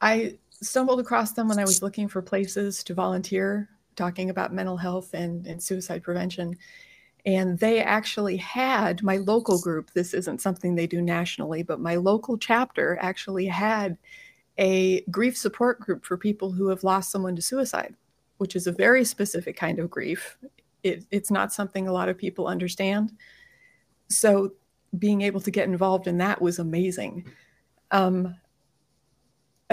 I 0.00 0.38
stumbled 0.62 1.00
across 1.00 1.32
them 1.32 1.48
when 1.48 1.58
I 1.58 1.64
was 1.64 1.82
looking 1.82 2.08
for 2.08 2.22
places 2.22 2.82
to 2.84 2.94
volunteer, 2.94 3.68
talking 3.96 4.30
about 4.30 4.52
mental 4.52 4.76
health 4.76 5.14
and, 5.14 5.46
and 5.46 5.62
suicide 5.62 6.02
prevention. 6.02 6.56
And 7.26 7.58
they 7.58 7.80
actually 7.80 8.36
had 8.36 9.02
my 9.02 9.16
local 9.16 9.58
group 9.58 9.90
this 9.92 10.12
isn't 10.12 10.42
something 10.42 10.74
they 10.74 10.86
do 10.86 11.00
nationally 11.00 11.62
but 11.62 11.80
my 11.80 11.96
local 11.96 12.36
chapter 12.36 12.98
actually 13.00 13.46
had 13.46 13.96
a 14.58 15.00
grief 15.10 15.36
support 15.36 15.80
group 15.80 16.04
for 16.04 16.18
people 16.18 16.52
who 16.52 16.68
have 16.68 16.84
lost 16.84 17.10
someone 17.10 17.34
to 17.34 17.42
suicide 17.42 17.94
which 18.38 18.56
is 18.56 18.66
a 18.66 18.72
very 18.72 19.04
specific 19.04 19.56
kind 19.56 19.78
of 19.78 19.90
grief. 19.90 20.36
It, 20.82 21.04
it's 21.10 21.30
not 21.30 21.52
something 21.52 21.86
a 21.88 21.92
lot 21.92 22.08
of 22.08 22.18
people 22.18 22.46
understand. 22.46 23.12
So 24.08 24.52
being 24.98 25.22
able 25.22 25.40
to 25.40 25.50
get 25.50 25.68
involved 25.68 26.06
in 26.06 26.18
that 26.18 26.40
was 26.40 26.58
amazing. 26.58 27.30
Um, 27.90 28.36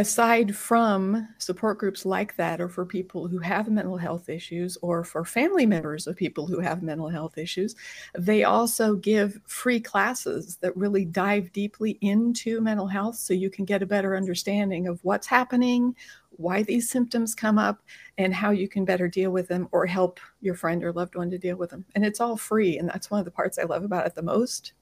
aside 0.02 0.56
from 0.56 1.28
support 1.38 1.78
groups 1.78 2.08
like 2.08 2.36
that, 2.36 2.60
or 2.60 2.68
for 2.68 2.88
people 2.88 3.28
who 3.28 3.38
have 3.38 3.70
mental 3.70 3.98
health 3.98 4.30
issues, 4.30 4.76
or 4.82 5.04
for 5.04 5.24
family 5.24 5.68
members 5.68 6.08
of 6.08 6.16
people 6.16 6.48
who 6.48 6.60
have 6.60 6.82
mental 6.82 7.08
health 7.08 7.38
issues, 7.38 7.76
they 8.18 8.44
also 8.44 8.96
give 8.96 9.40
free 9.46 9.80
classes 9.80 10.58
that 10.58 10.76
really 10.76 11.06
dive 11.06 11.54
deeply 11.54 12.00
into 12.02 12.60
mental 12.62 12.88
health 12.88 13.16
so 13.16 13.32
you 13.32 13.52
can 13.52 13.64
get 13.64 13.84
a 13.84 13.86
better 13.86 14.18
understanding 14.18 14.88
of 14.88 15.00
what's 15.04 15.28
happening, 15.28 15.96
why 16.32 16.64
these 16.64 16.90
symptoms 16.90 17.36
come 17.36 17.60
up, 17.60 17.84
and 18.18 18.34
how 18.34 18.50
you 18.50 18.68
can 18.68 18.84
better 18.84 19.08
deal 19.08 19.30
with 19.30 19.48
them 19.48 19.70
or 19.72 19.86
help 19.86 20.20
your 20.40 20.56
friend 20.56 20.84
or 20.84 20.92
loved 20.92 21.14
one 21.14 21.30
to 21.30 21.38
deal 21.38 21.58
with 21.58 21.70
them. 21.70 21.86
And 21.94 22.04
it's 22.04 22.20
all 22.20 22.38
free. 22.38 22.80
And 22.80 22.90
that's 22.90 23.12
one 23.12 23.20
of 23.20 23.26
the 23.26 23.30
parts 23.30 23.60
I 23.60 23.66
love 23.66 23.84
about 23.84 24.08
it 24.08 24.16
the 24.16 24.24
most. 24.24 24.74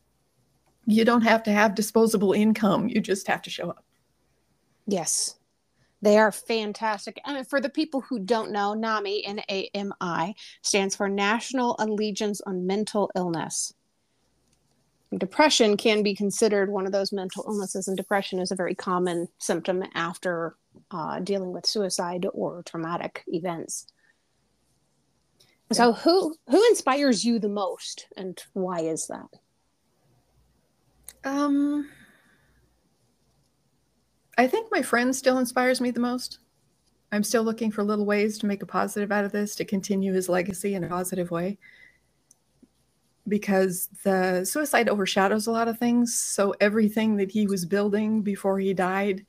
You 0.85 1.03
don't 1.03 1.23
have 1.23 1.43
to 1.43 1.51
have 1.51 1.75
disposable 1.75 2.31
income, 2.31 2.87
you 2.87 3.01
just 3.01 3.27
have 3.27 3.41
to 3.41 3.49
show 3.49 3.69
up. 3.69 3.83
Yes. 4.89 5.35
They 6.01 6.17
are 6.17 6.31
fantastic. 6.31 7.19
I 7.25 7.37
And 7.37 7.47
for 7.47 7.61
the 7.61 7.69
people 7.69 8.01
who 8.01 8.19
don't 8.19 8.51
know, 8.51 8.73
NAMI, 8.73 9.25
N 9.25 9.41
A 9.49 9.69
M 9.73 9.93
I, 10.01 10.33
stands 10.61 10.95
for 10.95 11.07
National 11.09 11.75
Allegiance 11.77 12.41
on 12.41 12.65
Mental 12.65 13.11
Illness. 13.15 13.73
Depression 15.15 15.75
can 15.75 16.03
be 16.03 16.15
considered 16.15 16.69
one 16.69 16.85
of 16.85 16.91
those 16.91 17.11
mental 17.11 17.43
illnesses, 17.47 17.87
and 17.87 17.97
depression 17.97 18.39
is 18.39 18.51
a 18.51 18.55
very 18.55 18.75
common 18.75 19.27
symptom 19.39 19.83
after 19.93 20.55
uh, 20.91 21.19
dealing 21.19 21.51
with 21.51 21.65
suicide 21.65 22.25
or 22.33 22.63
traumatic 22.63 23.23
events. 23.27 23.87
So, 25.71 25.93
who 25.93 26.35
who 26.47 26.63
inspires 26.69 27.25
you 27.25 27.39
the 27.39 27.49
most, 27.49 28.07
and 28.17 28.41
why 28.53 28.81
is 28.81 29.07
that? 29.07 29.29
Um, 31.23 31.89
I 34.39 34.47
think 34.47 34.71
my 34.71 34.81
friend 34.81 35.13
still 35.13 35.37
inspires 35.37 35.81
me 35.81 35.91
the 35.91 35.99
most. 35.99 36.39
I'm 37.11 37.23
still 37.23 37.43
looking 37.43 37.71
for 37.71 37.83
little 37.83 38.05
ways 38.05 38.37
to 38.37 38.45
make 38.45 38.63
a 38.63 38.65
positive 38.65 39.11
out 39.11 39.25
of 39.25 39.33
this, 39.33 39.53
to 39.55 39.65
continue 39.65 40.13
his 40.13 40.29
legacy 40.29 40.75
in 40.75 40.85
a 40.85 40.87
positive 40.87 41.29
way. 41.29 41.57
Because 43.27 43.89
the 44.05 44.45
suicide 44.45 44.87
overshadows 44.87 45.47
a 45.47 45.51
lot 45.51 45.67
of 45.67 45.77
things. 45.77 46.17
So 46.17 46.55
everything 46.61 47.17
that 47.17 47.29
he 47.29 47.47
was 47.47 47.65
building 47.65 48.21
before 48.21 48.59
he 48.59 48.73
died 48.73 49.25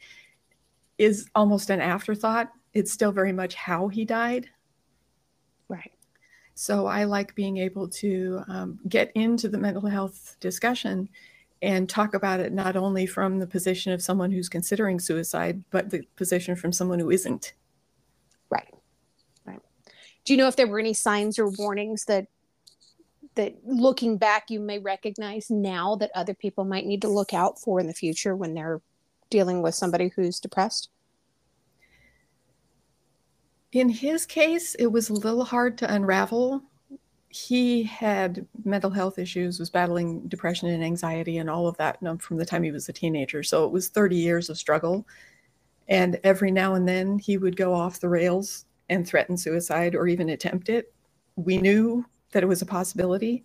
is 0.97 1.29
almost 1.35 1.71
an 1.71 1.81
afterthought. 1.81 2.53
It's 2.73 2.93
still 2.93 3.11
very 3.11 3.33
much 3.33 3.57
how 3.57 3.89
he 3.89 4.05
died. 4.05 4.49
Right. 5.69 5.93
So 6.55 6.87
I 6.87 7.03
like 7.03 7.35
being 7.35 7.57
able 7.57 7.89
to 7.89 8.43
um, 8.47 8.79
get 8.89 9.11
into 9.17 9.49
the 9.49 9.59
mental 9.59 9.89
health 9.89 10.37
discussion 10.39 11.09
and 11.63 11.89
talk 11.89 12.15
about 12.15 12.41
it 12.41 12.53
not 12.53 12.77
only 12.77 13.07
from 13.07 13.39
the 13.39 13.47
position 13.47 13.93
of 13.93 14.03
someone 14.03 14.31
who's 14.31 14.49
considering 14.49 14.99
suicide, 14.99 15.63
but 15.71 15.91
the 15.91 16.03
position 16.17 16.57
from 16.57 16.73
someone 16.73 16.99
who 16.99 17.11
isn't. 17.11 17.53
Right. 18.51 18.73
Right. 19.45 19.61
Do 20.25 20.33
you 20.33 20.39
know 20.39 20.49
if 20.49 20.57
there 20.57 20.67
were 20.67 20.81
any 20.81 20.95
signs 20.95 21.39
or 21.39 21.49
warnings 21.51 22.05
that 22.07 22.27
that 23.37 23.55
looking 23.65 24.19
back 24.19 24.51
you 24.51 24.59
may 24.59 24.79
recognize 24.79 25.51
now 25.51 25.95
that 25.97 26.11
other 26.15 26.35
people 26.35 26.65
might 26.65 26.85
need 26.85 27.03
to 27.03 27.09
look 27.09 27.33
out 27.33 27.61
for 27.61 27.79
in 27.79 27.87
the 27.87 27.95
future 27.95 28.35
when 28.35 28.55
they're 28.55 28.81
dealing 29.29 29.63
with 29.63 29.75
somebody 29.75 30.09
who's 30.09 30.41
depressed? 30.41 30.91
In 33.73 33.89
his 33.89 34.27
case, 34.27 34.75
it 34.75 34.89
was 34.89 35.11
a 35.11 35.15
little 35.15 35.45
hard 35.45 35.79
to 35.79 35.95
unravel 35.95 36.65
he 37.31 37.85
had 37.85 38.45
mental 38.65 38.91
health 38.91 39.17
issues, 39.17 39.61
was 39.61 39.71
battling 39.71 40.27
depression 40.27 40.69
and 40.69 40.83
anxiety 40.83 41.39
and 41.39 41.49
all 41.49 41.69
of 41.69 41.77
that 41.77 41.99
from 42.21 42.37
the 42.37 42.45
time 42.45 42.65
he 42.65 42.73
was 42.73 42.89
a 42.89 42.93
teenager. 42.93 43.45
So 43.45 43.65
it 43.65 43.71
was 43.71 43.89
30 43.89 44.17
years 44.17 44.51
of 44.51 44.59
struggle. 44.59 45.07
And 45.87 46.19
every 46.25 46.51
now 46.51 46.75
and 46.75 46.89
then 46.89 47.21
he 47.21 47.39
would 47.39 47.57
go 47.57 47.73
off 47.73 48.01
the 48.01 48.09
rails 48.09 48.67
and 48.89 49.07
threaten 49.07 49.37
suicide 49.37 49.95
or 49.95 50.09
even 50.09 50.31
attempt 50.31 50.69
it. 50.69 50.93
We 51.37 51.59
knew 51.59 52.05
that 52.33 52.43
it 52.43 52.47
was 52.47 52.63
a 52.63 52.67
possibility, 52.67 53.45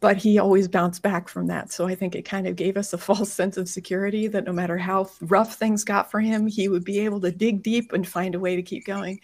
but 0.00 0.16
he 0.16 0.40
always 0.40 0.66
bounced 0.66 1.02
back 1.02 1.28
from 1.28 1.46
that. 1.46 1.70
So 1.70 1.86
I 1.86 1.94
think 1.94 2.16
it 2.16 2.22
kind 2.24 2.48
of 2.48 2.56
gave 2.56 2.76
us 2.76 2.92
a 2.92 2.98
false 3.08 3.32
sense 3.32 3.56
of 3.56 3.68
security 3.68 4.26
that 4.26 4.44
no 4.44 4.52
matter 4.52 4.76
how 4.76 5.08
rough 5.20 5.54
things 5.54 5.84
got 5.84 6.10
for 6.10 6.18
him, 6.18 6.48
he 6.48 6.68
would 6.68 6.84
be 6.84 6.98
able 7.00 7.20
to 7.20 7.30
dig 7.30 7.62
deep 7.62 7.92
and 7.92 8.06
find 8.06 8.34
a 8.34 8.40
way 8.40 8.56
to 8.56 8.62
keep 8.62 8.84
going 8.84 9.20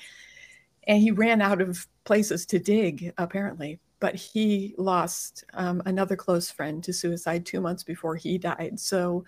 and 0.86 1.00
he 1.00 1.10
ran 1.10 1.40
out 1.40 1.60
of 1.60 1.86
places 2.04 2.46
to 2.46 2.58
dig 2.58 3.12
apparently. 3.18 3.80
But 3.98 4.14
he 4.14 4.74
lost 4.76 5.44
um, 5.54 5.82
another 5.86 6.16
close 6.16 6.50
friend 6.50 6.84
to 6.84 6.92
suicide 6.92 7.46
two 7.46 7.60
months 7.60 7.82
before 7.82 8.14
he 8.14 8.36
died. 8.36 8.78
So 8.78 9.24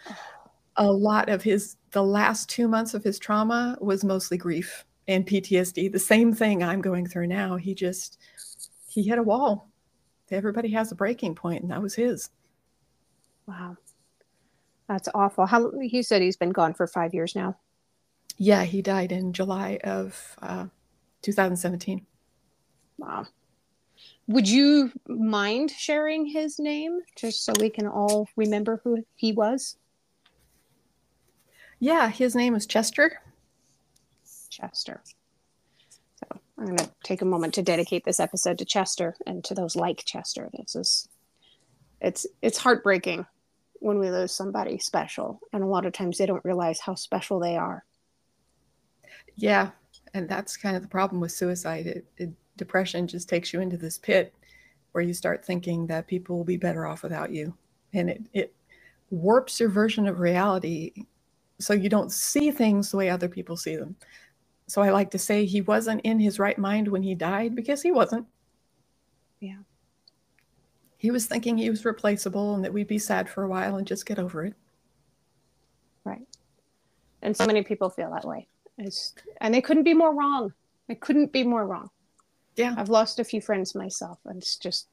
a 0.77 0.91
lot 0.91 1.29
of 1.29 1.43
his 1.43 1.77
the 1.91 2.03
last 2.03 2.49
two 2.49 2.69
months 2.69 2.95
of 2.95 3.03
his 3.03 3.19
trauma 3.19 3.77
was 3.81 4.05
mostly 4.05 4.37
grief 4.37 4.85
and 5.09 5.27
ptsd 5.27 5.91
the 5.91 5.99
same 5.99 6.33
thing 6.33 6.63
i'm 6.63 6.81
going 6.81 7.07
through 7.07 7.27
now. 7.27 7.57
He 7.57 7.75
just 7.75 8.21
he 8.89 9.03
hit 9.03 9.19
a 9.19 9.23
wall. 9.23 9.69
Everybody 10.31 10.71
has 10.71 10.93
a 10.93 10.95
breaking 10.95 11.35
point 11.35 11.63
and 11.63 11.71
that 11.71 11.83
was 11.83 11.95
his. 11.95 12.31
Wow. 13.47 13.77
That's 14.89 15.09
awful. 15.15 15.47
How 15.47 15.71
he 15.81 16.03
said 16.03 16.23
he's 16.23 16.37
been 16.37 16.51
gone 16.51 16.75
for 16.75 16.87
five 16.87 17.13
years 17.13 17.35
now. 17.35 17.57
Yeah 18.37 18.65
he 18.65 18.81
died 18.83 19.11
in 19.11 19.33
july 19.33 19.81
of 19.83 20.37
uh, 20.41 20.67
2017. 21.23 22.07
Wow. 22.99 23.27
Would 24.27 24.49
you 24.49 24.93
mind 25.07 25.71
sharing 25.71 26.27
his 26.27 26.59
name 26.59 27.01
just 27.17 27.45
so 27.45 27.53
we 27.59 27.71
can 27.71 27.87
all 27.87 28.29
remember 28.37 28.81
who 28.85 29.05
he 29.15 29.33
was? 29.33 29.77
Yeah, 31.81 32.09
his 32.09 32.35
name 32.35 32.55
is 32.55 32.67
Chester. 32.67 33.23
Chester. 34.51 35.01
So 36.17 36.41
I'm 36.59 36.67
going 36.67 36.77
to 36.77 36.91
take 37.05 37.23
a 37.23 37.27
moment 37.27 37.55
to 37.55 37.63
dedicate 37.63 38.05
this 38.05 38.21
episode 38.21 38.59
to 38.59 38.65
Chester 38.65 39.17
and 39.27 39.43
to 39.45 39.55
those 39.55 39.77
like 39.77 40.05
Chester. 40.05 40.51
This 40.53 40.75
is 40.75 41.09
it's 42.01 42.27
it's 42.43 42.59
heartbreaking 42.59 43.27
when 43.81 43.99
we 43.99 44.11
lose 44.11 44.33
somebody 44.33 44.79
special 44.79 45.41
and 45.53 45.63
a 45.63 45.67
lot 45.67 45.87
of 45.87 45.93
times 45.93 46.19
they 46.19 46.27
don't 46.27 46.45
realize 46.45 46.81
how 46.81 46.95
special 46.95 47.39
they 47.39 47.57
are. 47.57 47.85
Yeah, 49.37 49.71
and 50.15 50.29
that's 50.29 50.57
kind 50.57 50.77
of 50.77 50.83
the 50.83 50.89
problem 50.89 51.21
with 51.21 51.33
suicide. 51.33 51.87
It, 51.87 52.07
it, 52.17 52.31
depression 52.57 53.07
just 53.07 53.29
takes 53.29 53.53
you 53.53 53.61
into 53.61 53.77
this 53.77 53.99
pit, 53.99 54.35
where 54.93 55.05
you 55.05 55.15
start 55.15 55.45
thinking 55.45 55.87
that 55.87 56.07
people 56.07 56.37
will 56.37 56.45
be 56.45 56.57
better 56.57 56.87
off 56.87 57.03
without 57.03 57.31
you. 57.31 57.55
And 57.93 58.11
it, 58.11 58.23
it 58.33 58.55
warps 59.11 59.61
your 59.61 59.69
version 59.69 60.07
of 60.07 60.21
reality 60.21 60.93
so 61.59 61.73
you 61.73 61.89
don't 61.89 62.13
see 62.13 62.51
things 62.51 62.91
the 62.91 62.97
way 62.97 63.11
other 63.11 63.29
people 63.29 63.57
see 63.57 63.77
them. 63.77 63.97
So 64.67 64.83
I 64.83 64.91
like 64.91 65.11
to 65.13 65.19
say 65.19 65.45
he 65.45 65.61
wasn't 65.63 66.03
in 66.03 66.21
his 66.21 66.39
right 66.39 66.59
mind 66.59 66.89
when 66.89 67.03
he 67.03 67.15
died 67.15 67.55
because 67.55 67.83
he 67.83 67.91
wasn't. 67.91 68.27
Yeah. 69.41 69.59
He 70.99 71.11
was 71.11 71.27
thinking 71.27 71.57
he 71.57 71.71
was 71.71 71.85
replaceable 71.85 72.55
and 72.55 72.65
that 72.65 72.73
we'd 72.73 72.87
be 72.87 72.99
sad 72.99 73.29
for 73.29 73.45
a 73.45 73.49
while 73.49 73.77
and 73.77 73.87
just 73.87 74.05
get 74.05 74.19
over 74.19 74.45
it. 74.45 74.55
Right. 76.05 76.27
And 77.23 77.37
so 77.37 77.47
many 77.47 77.63
people 77.63 77.89
feel 77.89 78.11
that 78.13 78.25
way. 78.25 78.47
It's, 78.79 79.15
and 79.41 79.53
they 79.53 79.61
couldn't 79.61 79.83
be 79.83 79.95
more 79.95 80.15
wrong. 80.15 80.53
They 80.87 80.95
couldn't 80.95 81.33
be 81.33 81.45
more 81.45 81.67
wrong. 81.67 81.91
Yeah. 82.57 82.75
I've 82.77 82.89
lost 82.89 83.19
a 83.19 83.25
few 83.25 83.41
friends 83.41 83.75
myself 83.75 84.19
and 84.25 84.39
it's 84.39 84.57
just 84.57 84.89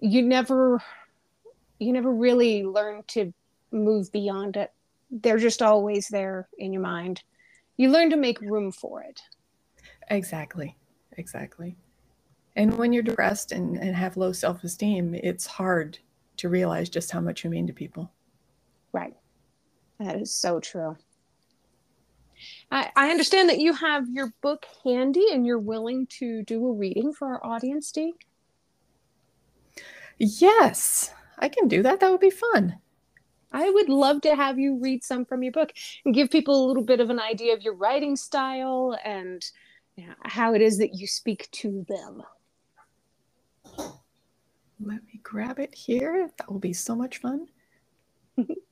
you 0.00 0.22
never 0.22 0.82
you 1.78 1.92
never 1.92 2.12
really 2.12 2.62
learn 2.62 3.02
to 3.08 3.32
move 3.72 4.12
beyond 4.12 4.56
it. 4.56 4.72
They're 5.10 5.38
just 5.38 5.62
always 5.62 6.08
there 6.08 6.48
in 6.58 6.72
your 6.72 6.82
mind. 6.82 7.22
You 7.76 7.90
learn 7.90 8.10
to 8.10 8.16
make 8.16 8.40
room 8.40 8.70
for 8.70 9.02
it. 9.02 9.20
Exactly. 10.10 10.76
Exactly. 11.16 11.76
And 12.56 12.76
when 12.76 12.92
you're 12.92 13.02
depressed 13.02 13.52
and, 13.52 13.76
and 13.78 13.96
have 13.96 14.16
low 14.16 14.32
self 14.32 14.62
esteem, 14.62 15.14
it's 15.14 15.46
hard 15.46 15.98
to 16.36 16.48
realize 16.48 16.88
just 16.88 17.10
how 17.10 17.20
much 17.20 17.44
you 17.44 17.50
mean 17.50 17.66
to 17.66 17.72
people. 17.72 18.12
Right. 18.92 19.14
That 19.98 20.20
is 20.20 20.30
so 20.30 20.60
true. 20.60 20.96
I, 22.70 22.90
I 22.94 23.10
understand 23.10 23.48
that 23.48 23.58
you 23.58 23.72
have 23.74 24.08
your 24.08 24.32
book 24.42 24.66
handy 24.84 25.26
and 25.32 25.44
you're 25.46 25.58
willing 25.58 26.06
to 26.18 26.42
do 26.44 26.66
a 26.66 26.72
reading 26.72 27.12
for 27.12 27.28
our 27.28 27.44
audience, 27.44 27.90
Dee. 27.90 28.14
Yes, 30.18 31.12
I 31.38 31.48
can 31.48 31.66
do 31.66 31.82
that. 31.82 32.00
That 32.00 32.10
would 32.10 32.20
be 32.20 32.30
fun. 32.30 32.78
I 33.52 33.68
would 33.70 33.88
love 33.88 34.20
to 34.22 34.36
have 34.36 34.58
you 34.58 34.78
read 34.78 35.02
some 35.02 35.24
from 35.24 35.42
your 35.42 35.52
book 35.52 35.72
and 36.04 36.14
give 36.14 36.30
people 36.30 36.64
a 36.64 36.66
little 36.66 36.84
bit 36.84 37.00
of 37.00 37.10
an 37.10 37.18
idea 37.18 37.54
of 37.54 37.62
your 37.62 37.74
writing 37.74 38.14
style 38.14 38.96
and 39.04 39.44
you 39.96 40.06
know, 40.06 40.14
how 40.22 40.54
it 40.54 40.62
is 40.62 40.78
that 40.78 40.94
you 40.94 41.06
speak 41.06 41.50
to 41.52 41.84
them. 41.88 42.22
Let 44.82 45.04
me 45.04 45.20
grab 45.22 45.58
it 45.58 45.74
here. 45.74 46.30
That 46.38 46.50
will 46.50 46.60
be 46.60 46.72
so 46.72 46.94
much 46.94 47.18
fun. 47.18 47.48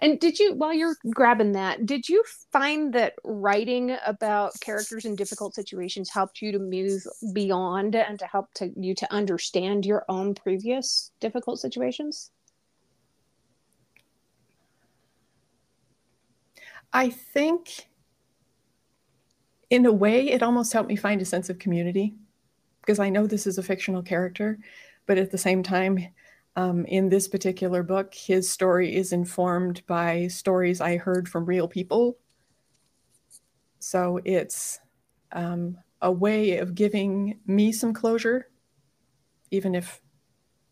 And 0.00 0.18
did 0.18 0.38
you, 0.38 0.54
while 0.54 0.72
you're 0.72 0.96
grabbing 1.10 1.52
that, 1.52 1.86
did 1.86 2.08
you 2.08 2.22
find 2.52 2.92
that 2.94 3.14
writing 3.24 3.96
about 4.04 4.58
characters 4.60 5.04
in 5.04 5.16
difficult 5.16 5.54
situations 5.54 6.10
helped 6.10 6.42
you 6.42 6.52
to 6.52 6.58
move 6.58 7.02
beyond 7.32 7.94
and 7.94 8.18
to 8.18 8.26
help 8.26 8.52
to 8.54 8.72
you 8.76 8.94
to 8.96 9.12
understand 9.12 9.86
your 9.86 10.04
own 10.08 10.34
previous 10.34 11.10
difficult 11.20 11.60
situations? 11.60 12.30
I 16.92 17.10
think, 17.10 17.88
in 19.70 19.84
a 19.84 19.92
way, 19.92 20.28
it 20.28 20.42
almost 20.42 20.72
helped 20.72 20.88
me 20.88 20.96
find 20.96 21.20
a 21.20 21.24
sense 21.24 21.50
of 21.50 21.58
community 21.58 22.14
because 22.80 23.00
I 23.00 23.10
know 23.10 23.26
this 23.26 23.46
is 23.46 23.58
a 23.58 23.62
fictional 23.62 24.02
character, 24.02 24.58
but 25.06 25.18
at 25.18 25.30
the 25.30 25.38
same 25.38 25.62
time, 25.62 26.06
um, 26.56 26.84
in 26.86 27.08
this 27.08 27.28
particular 27.28 27.82
book, 27.82 28.14
his 28.14 28.48
story 28.48 28.94
is 28.94 29.12
informed 29.12 29.82
by 29.86 30.28
stories 30.28 30.80
I 30.80 30.96
heard 30.96 31.28
from 31.28 31.44
real 31.44 31.66
people. 31.66 32.16
So 33.80 34.20
it's 34.24 34.80
um, 35.32 35.76
a 36.00 36.12
way 36.12 36.58
of 36.58 36.74
giving 36.74 37.40
me 37.46 37.72
some 37.72 37.92
closure, 37.92 38.48
even 39.50 39.74
if 39.74 40.00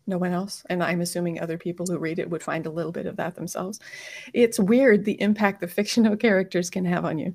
no 0.06 0.18
one 0.18 0.32
else, 0.32 0.64
and 0.68 0.82
I'm 0.82 1.00
assuming 1.00 1.40
other 1.40 1.58
people 1.58 1.86
who 1.86 1.98
read 1.98 2.18
it 2.18 2.30
would 2.30 2.42
find 2.42 2.66
a 2.66 2.70
little 2.70 2.92
bit 2.92 3.06
of 3.06 3.16
that 3.16 3.34
themselves. 3.34 3.80
It's 4.32 4.58
weird 4.58 5.04
the 5.04 5.20
impact 5.20 5.60
the 5.60 5.68
fictional 5.68 6.16
characters 6.26 6.70
can 6.70 6.84
have 6.84 7.04
on 7.04 7.18
you. 7.18 7.34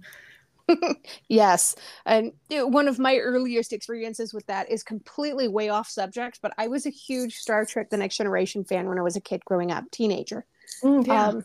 yes. 1.29 1.75
And 2.05 2.31
you 2.49 2.67
one 2.67 2.87
of 2.87 2.99
my 2.99 3.17
earliest 3.17 3.73
experiences 3.73 4.33
with 4.33 4.45
that 4.47 4.69
is 4.69 4.83
completely 4.83 5.47
way 5.47 5.69
off 5.69 5.89
subject, 5.89 6.39
but 6.41 6.53
I 6.57 6.67
was 6.67 6.85
a 6.85 6.89
huge 6.89 7.35
Star 7.35 7.65
Trek 7.65 7.89
The 7.89 7.97
Next 7.97 8.17
Generation 8.17 8.63
fan 8.63 8.87
when 8.87 8.99
I 8.99 9.03
was 9.03 9.15
a 9.15 9.21
kid 9.21 9.43
growing 9.45 9.71
up, 9.71 9.89
teenager. 9.91 10.45
Mm, 10.83 11.07
yeah. 11.07 11.27
Um, 11.27 11.43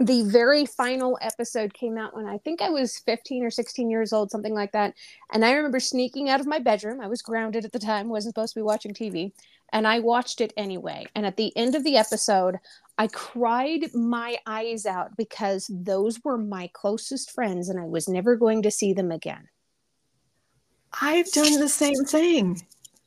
the 0.00 0.22
very 0.22 0.66
final 0.66 1.18
episode 1.20 1.74
came 1.74 1.96
out 1.96 2.16
when 2.16 2.26
I 2.26 2.38
think 2.38 2.60
I 2.60 2.70
was 2.70 2.98
15 2.98 3.44
or 3.44 3.50
16 3.50 3.88
years 3.88 4.12
old, 4.12 4.30
something 4.30 4.54
like 4.54 4.72
that. 4.72 4.94
And 5.32 5.44
I 5.44 5.52
remember 5.52 5.78
sneaking 5.78 6.28
out 6.28 6.40
of 6.40 6.46
my 6.46 6.58
bedroom. 6.58 7.00
I 7.00 7.06
was 7.06 7.22
grounded 7.22 7.64
at 7.64 7.72
the 7.72 7.78
time, 7.78 8.08
wasn't 8.08 8.34
supposed 8.34 8.54
to 8.54 8.58
be 8.58 8.64
watching 8.64 8.94
TV. 8.94 9.32
And 9.72 9.86
I 9.86 10.00
watched 10.00 10.40
it 10.40 10.52
anyway. 10.56 11.06
And 11.14 11.24
at 11.24 11.36
the 11.36 11.56
end 11.56 11.74
of 11.74 11.84
the 11.84 11.96
episode, 11.96 12.58
I 12.98 13.06
cried 13.08 13.94
my 13.94 14.36
eyes 14.46 14.84
out 14.84 15.16
because 15.16 15.70
those 15.72 16.22
were 16.22 16.38
my 16.38 16.70
closest 16.72 17.30
friends 17.30 17.68
and 17.68 17.80
I 17.80 17.84
was 17.84 18.08
never 18.08 18.36
going 18.36 18.62
to 18.62 18.70
see 18.70 18.92
them 18.92 19.10
again. 19.10 19.48
I've 21.00 21.30
done 21.32 21.58
the 21.58 21.68
same 21.68 22.04
thing. 22.04 22.60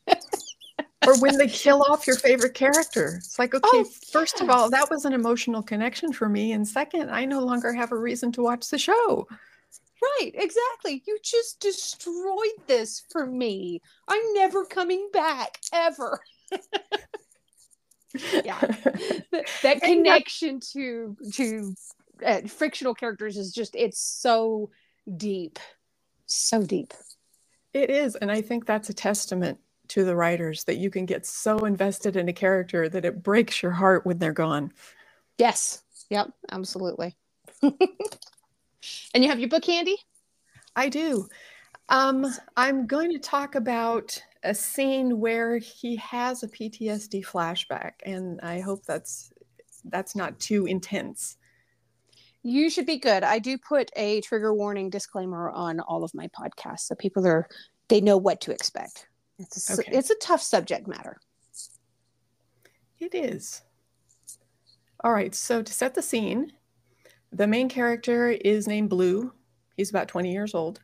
or 1.08 1.20
when 1.20 1.38
they 1.38 1.48
kill 1.48 1.84
off 1.84 2.08
your 2.08 2.16
favorite 2.16 2.56
character. 2.56 3.16
It's 3.18 3.38
like, 3.38 3.54
okay, 3.54 3.68
oh, 3.72 3.86
first 4.12 4.42
of 4.42 4.50
all, 4.50 4.70
that 4.72 4.90
was 4.90 5.06
an 5.06 5.14
emotional 5.14 5.62
connection 5.62 6.12
for 6.12 6.28
me. 6.28 6.52
And 6.54 6.68
second, 6.68 7.10
I 7.12 7.26
no 7.26 7.42
longer 7.42 7.74
have 7.74 7.92
a 7.92 7.98
reason 7.98 8.32
to 8.34 8.42
watch 8.42 8.70
the 8.70 8.78
show. 8.78 9.28
Right, 10.02 10.32
exactly. 10.34 11.04
You 11.08 11.18
just 11.24 11.60
destroyed 11.60 12.58
this 12.68 13.04
for 13.10 13.26
me. 13.26 13.82
I'm 14.08 14.34
never 14.34 14.66
coming 14.66 15.10
back 15.14 15.60
ever. 15.74 16.20
yeah. 18.44 18.60
That 19.64 19.82
connection 19.82 20.60
to 20.74 21.18
to 21.34 21.76
uh, 22.26 22.42
fictional 22.42 22.94
characters 22.94 23.38
is 23.38 23.52
just 23.52 23.76
it's 23.76 24.00
so 24.00 24.70
deep. 25.18 25.60
So 26.26 26.64
deep. 26.64 26.94
It 27.74 27.90
is 27.90 28.16
and 28.16 28.32
i 28.32 28.42
think 28.42 28.66
that's 28.66 28.90
a 28.90 28.94
testament 28.94 29.60
to 29.90 30.04
the 30.06 30.16
writers 30.16 30.64
that 30.64 30.78
you 30.78 30.90
can 30.90 31.06
get 31.06 31.26
so 31.26 31.60
invested 31.60 32.16
in 32.16 32.30
a 32.30 32.34
character 32.34 32.88
that 32.90 33.06
it 33.06 33.22
breaks 33.22 33.62
your 33.62 33.74
heart 33.74 34.06
when 34.06 34.18
they're 34.18 34.34
gone. 34.34 34.72
Yes. 35.38 35.84
Yep 36.10 36.32
absolutely. 36.52 37.16
And 39.14 39.24
you 39.24 39.30
have 39.30 39.40
your 39.40 39.50
book 39.50 39.66
handy? 39.66 39.98
I 40.76 40.90
do. 40.90 41.28
Um, 41.90 42.26
i'm 42.58 42.88
going 42.88 43.12
to 43.12 43.20
talk 43.20 43.56
about 43.56 44.22
a 44.46 44.54
scene 44.54 45.20
where 45.20 45.58
he 45.58 45.96
has 45.98 46.44
a 46.44 46.48
PTSD 46.48 47.26
flashback, 47.26 47.94
and 48.06 48.40
I 48.42 48.60
hope 48.60 48.86
that's 48.86 49.34
that's 49.86 50.16
not 50.16 50.40
too 50.40 50.66
intense. 50.66 51.38
You 52.44 52.70
should 52.70 52.86
be 52.86 52.98
good. 52.98 53.24
I 53.24 53.40
do 53.40 53.58
put 53.58 53.90
a 53.96 54.22
trigger 54.22 54.54
warning 54.54 54.90
disclaimer 54.90 55.50
on 55.50 55.80
all 55.80 56.04
of 56.04 56.14
my 56.14 56.28
podcasts, 56.28 56.82
so 56.82 56.96
people 56.96 57.26
are 57.28 57.48
they 57.88 58.02
know 58.02 58.18
what 58.18 58.40
to 58.42 58.52
expect. 58.52 59.08
It's 59.38 59.70
a, 59.70 59.74
okay. 59.74 59.92
it's 59.92 60.12
a 60.12 60.16
tough 60.22 60.42
subject 60.42 60.88
matter. 60.88 61.20
It 63.00 63.14
is. 63.14 63.62
All 65.04 65.12
right, 65.12 65.36
so 65.36 65.62
to 65.62 65.74
set 65.74 65.94
the 65.94 66.02
scene, 66.02 66.54
the 67.32 67.48
main 67.48 67.68
character 67.68 68.30
is 68.30 68.68
named 68.68 68.90
Blue. 68.90 69.34
He's 69.76 69.90
about 69.90 70.08
20 70.08 70.32
years 70.32 70.56
old 70.56 70.80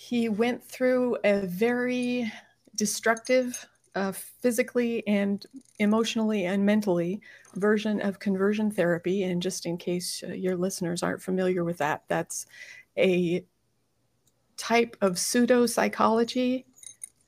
he 0.00 0.30
went 0.30 0.64
through 0.64 1.18
a 1.24 1.40
very 1.40 2.32
destructive, 2.74 3.68
uh, 3.94 4.10
physically 4.12 5.06
and 5.06 5.44
emotionally 5.78 6.46
and 6.46 6.64
mentally 6.64 7.20
version 7.56 8.00
of 8.00 8.18
conversion 8.18 8.70
therapy. 8.70 9.24
And 9.24 9.42
just 9.42 9.66
in 9.66 9.76
case 9.76 10.24
uh, 10.26 10.32
your 10.32 10.56
listeners 10.56 11.02
aren't 11.02 11.20
familiar 11.20 11.64
with 11.64 11.76
that, 11.78 12.04
that's 12.08 12.46
a 12.96 13.44
type 14.56 14.96
of 15.02 15.18
pseudo 15.18 15.66
psychology 15.66 16.64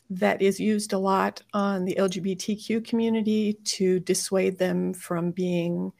that 0.08 0.40
is 0.40 0.58
used 0.58 0.94
a 0.94 0.98
lot 0.98 1.42
on 1.52 1.84
the 1.84 1.96
LGBTQ 1.96 2.86
community 2.86 3.52
to 3.64 4.00
dissuade 4.00 4.56
them 4.56 4.94
from 4.94 5.30
being 5.30 5.92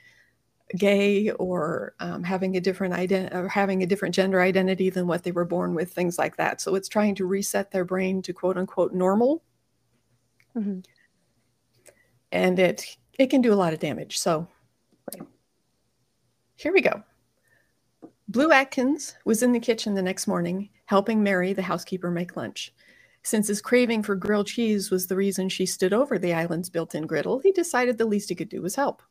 gay 0.77 1.31
or 1.33 1.95
um, 2.01 2.23
having 2.23 2.57
a 2.57 2.61
different 2.61 2.95
ident- 2.95 3.35
or 3.35 3.49
having 3.49 3.83
a 3.83 3.87
different 3.87 4.15
gender 4.15 4.41
identity 4.41 4.91
than 4.91 5.07
what 5.07 5.23
they 5.23 5.33
were 5.33 5.45
born 5.45 5.75
with, 5.75 5.93
things 5.93 6.19
like 6.19 6.37
that. 6.37 6.61
So 6.61 6.75
it's 6.75 6.89
trying 6.89 7.15
to 7.17 7.27
reset 7.27 7.71
their 7.71 7.85
brain 7.85 8.23
to 8.23 8.33
quote 8.33 8.57
unquote 8.57 8.93
normal. 8.93 9.43
Mm-hmm. 10.57 10.81
And 12.33 12.59
it 12.59 12.97
it 13.19 13.27
can 13.29 13.43
do 13.43 13.53
a 13.53 13.55
lot 13.55 13.73
of 13.73 13.79
damage. 13.79 14.19
So 14.19 14.49
right. 15.13 15.27
here 16.57 16.73
we 16.73 16.81
go. 16.81 17.03
Blue 18.29 18.51
Atkins 18.51 19.15
was 19.25 19.43
in 19.43 19.53
the 19.53 19.61
kitchen 19.61 19.95
the 19.95 20.03
next 20.03 20.27
morning 20.27 20.71
helping 20.87 21.23
Mary, 21.23 21.53
the 21.53 21.63
housekeeper, 21.63 22.11
make 22.11 22.37
lunch. 22.37 22.73
Since 23.23 23.49
his 23.49 23.61
craving 23.61 24.03
for 24.03 24.15
grilled 24.15 24.47
cheese 24.47 24.91
was 24.91 25.07
the 25.07 25.17
reason 25.17 25.49
she 25.49 25.65
stood 25.65 25.93
over 25.93 26.19
the 26.19 26.35
island's 26.35 26.69
built 26.69 26.95
in 26.95 27.07
griddle, 27.07 27.39
he 27.39 27.53
decided 27.53 27.97
the 27.97 28.05
least 28.05 28.29
he 28.29 28.35
could 28.35 28.49
do 28.49 28.63
was 28.63 28.75
help. 28.75 29.03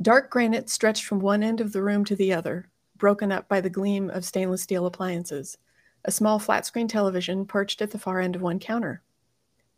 Dark 0.00 0.30
granite 0.30 0.70
stretched 0.70 1.04
from 1.04 1.20
one 1.20 1.42
end 1.42 1.60
of 1.60 1.72
the 1.72 1.82
room 1.82 2.04
to 2.06 2.16
the 2.16 2.32
other, 2.32 2.70
broken 2.96 3.30
up 3.30 3.48
by 3.48 3.60
the 3.60 3.70
gleam 3.70 4.10
of 4.10 4.24
stainless 4.24 4.62
steel 4.62 4.86
appliances. 4.86 5.58
a 6.04 6.10
small 6.10 6.38
flat 6.38 6.66
screen 6.66 6.88
television 6.88 7.46
perched 7.46 7.80
at 7.82 7.90
the 7.90 7.98
far 7.98 8.20
end 8.20 8.34
of 8.34 8.42
one 8.42 8.58
counter. 8.58 9.02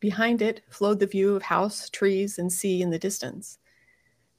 Behind 0.01 0.43
it 0.43 0.63
flowed 0.69 1.01
the 1.01 1.07
view 1.07 1.35
of 1.35 1.43
house, 1.43 1.89
trees, 1.91 2.39
and 2.39 2.53
sea 2.53 2.83
in 2.83 2.91
the 2.91 2.99
distance. 2.99 3.59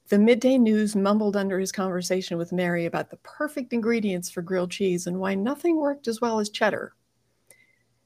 The 0.08 0.18
midday 0.18 0.58
news 0.58 0.94
mumbled 0.94 1.36
under 1.36 1.58
his 1.58 1.72
conversation 1.72 2.38
with 2.38 2.52
Mary 2.52 2.86
about 2.86 3.10
the 3.10 3.16
perfect 3.18 3.72
ingredients 3.72 4.30
for 4.30 4.42
grilled 4.42 4.70
cheese 4.70 5.06
and 5.06 5.18
why 5.18 5.34
nothing 5.34 5.76
worked 5.76 6.06
as 6.06 6.20
well 6.20 6.38
as 6.38 6.50
cheddar. 6.50 6.94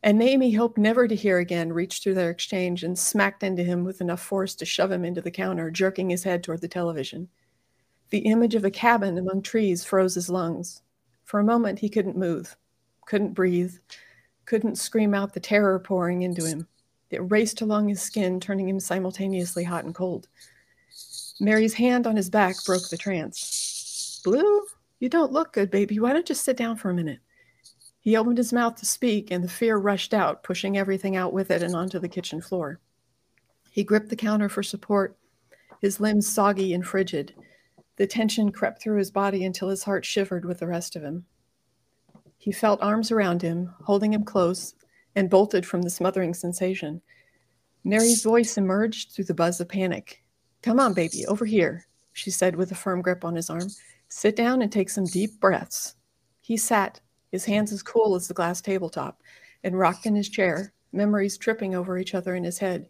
A 0.03 0.13
name 0.13 0.41
he 0.41 0.53
hoped 0.53 0.79
never 0.79 1.07
to 1.07 1.15
hear 1.15 1.39
again 1.39 1.75
reached 1.75 2.03
through 2.03 2.15
their 2.15 2.31
exchange 2.31 2.83
and 2.85 2.99
smacked 2.99 3.43
into 3.43 3.63
him 3.63 3.85
with 3.85 4.01
enough 4.01 4.23
force 4.23 4.55
to 4.55 4.65
shove 4.65 4.91
him 4.91 5.05
into 5.05 5.21
the 5.21 5.31
counter, 5.31 5.71
jerking 5.71 6.09
his 6.09 6.25
head 6.25 6.43
toward 6.43 6.63
the 6.63 6.69
television. 6.69 7.29
The 8.11 8.19
image 8.19 8.55
of 8.55 8.65
a 8.65 8.71
cabin 8.71 9.19
among 9.19 9.43
trees 9.43 9.85
froze 9.85 10.15
his 10.15 10.29
lungs. 10.29 10.83
For 11.25 11.39
a 11.39 11.45
moment, 11.45 11.79
he 11.79 11.89
couldn't 11.89 12.17
move, 12.17 12.57
couldn't 13.07 13.35
breathe, 13.35 13.75
couldn't 14.47 14.77
scream 14.77 15.15
out 15.15 15.33
the 15.33 15.41
terror 15.41 15.79
pouring 15.79 16.23
into 16.23 16.45
him. 16.45 16.67
It 17.11 17.31
raced 17.31 17.61
along 17.61 17.89
his 17.89 18.03
skin, 18.03 18.41
turning 18.41 18.69
him 18.69 18.81
simultaneously 18.81 19.65
hot 19.65 19.85
and 19.85 19.95
cold. 19.95 20.29
Mary's 21.39 21.75
hand 21.75 22.07
on 22.07 22.17
his 22.17 22.29
back 22.29 22.57
broke 22.67 22.89
the 22.89 22.97
trance. 22.97 24.21
Blue, 24.25 24.63
you 24.99 25.09
don't 25.09 25.33
look 25.33 25.53
good, 25.53 25.71
baby. 25.71 25.99
Why 25.99 26.13
don't 26.13 26.29
you 26.29 26.35
sit 26.35 26.57
down 26.57 26.77
for 26.77 26.91
a 26.91 26.95
minute? 26.95 27.21
He 28.01 28.17
opened 28.17 28.39
his 28.39 28.53
mouth 28.53 28.77
to 28.77 28.87
speak, 28.87 29.31
and 29.31 29.45
the 29.45 29.49
fear 29.49 29.77
rushed 29.77 30.15
out, 30.15 30.43
pushing 30.43 30.77
everything 30.77 31.17
out 31.17 31.33
with 31.33 31.51
it 31.51 31.63
and 31.63 31.75
onto 31.75 31.99
the 31.99 32.09
kitchen 32.09 32.41
floor. 32.41 32.81
He 33.71 33.85
gripped 33.85 34.09
the 34.09 34.17
counter 34.17 34.49
for 34.49 34.63
support, 34.63 35.17
his 35.81 36.01
limbs 36.01 36.27
soggy 36.27 36.75
and 36.75 36.85
frigid. 36.85 37.35
The 38.01 38.07
tension 38.07 38.51
crept 38.51 38.81
through 38.81 38.97
his 38.97 39.11
body 39.11 39.45
until 39.45 39.69
his 39.69 39.83
heart 39.83 40.07
shivered 40.07 40.47
with 40.47 40.61
the 40.61 40.67
rest 40.67 40.97
of 40.97 41.03
him. 41.03 41.27
He 42.39 42.51
felt 42.51 42.81
arms 42.81 43.11
around 43.11 43.43
him, 43.43 43.75
holding 43.83 44.15
him 44.15 44.25
close, 44.25 44.75
and 45.15 45.29
bolted 45.29 45.67
from 45.67 45.83
the 45.83 45.91
smothering 45.91 46.33
sensation. 46.33 47.03
Mary's 47.85 48.23
voice 48.23 48.57
emerged 48.57 49.13
through 49.13 49.27
the 49.27 49.35
buzz 49.35 49.61
of 49.61 49.69
panic. 49.69 50.25
Come 50.63 50.81
on, 50.81 50.95
baby, 50.95 51.27
over 51.27 51.45
here, 51.45 51.85
she 52.15 52.31
said 52.31 52.57
with 52.57 52.73
a 52.73 52.75
firm 52.75 53.03
grip 53.03 53.23
on 53.23 53.35
his 53.35 53.51
arm. 53.51 53.69
Sit 54.09 54.35
down 54.35 54.63
and 54.63 54.73
take 54.73 54.89
some 54.89 55.05
deep 55.05 55.39
breaths. 55.39 55.95
He 56.41 56.57
sat, 56.57 57.03
his 57.31 57.45
hands 57.45 57.71
as 57.71 57.83
cool 57.83 58.15
as 58.15 58.29
the 58.29 58.33
glass 58.33 58.63
tabletop, 58.63 59.21
and 59.63 59.79
rocked 59.79 60.07
in 60.07 60.15
his 60.15 60.31
chair, 60.31 60.73
memories 60.91 61.37
tripping 61.37 61.75
over 61.75 61.99
each 61.99 62.15
other 62.15 62.35
in 62.35 62.45
his 62.45 62.57
head. 62.57 62.89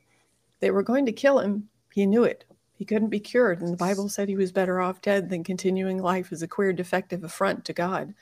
They 0.61 0.71
were 0.71 0.85
going 0.85 1.05
to 1.07 1.13
kill 1.13 1.41
him. 1.41 1.69
He 1.93 2.07
knew 2.07 2.23
it. 2.23 2.45
He 2.81 2.87
couldn't 2.87 3.11
be 3.11 3.21
cured, 3.21 3.61
and 3.61 3.71
the 3.71 3.77
Bible 3.77 4.09
said 4.09 4.31
he 4.31 4.37
was 4.37 4.53
better 4.53 4.81
off 4.81 5.03
dead 5.03 5.29
than 5.29 5.45
continuing 5.45 5.99
life 5.99 6.33
as 6.33 6.41
a 6.41 6.49
queer, 6.49 6.73
defective 6.73 7.23
affront 7.23 7.67
to 7.67 7.75
God. 7.75 8.15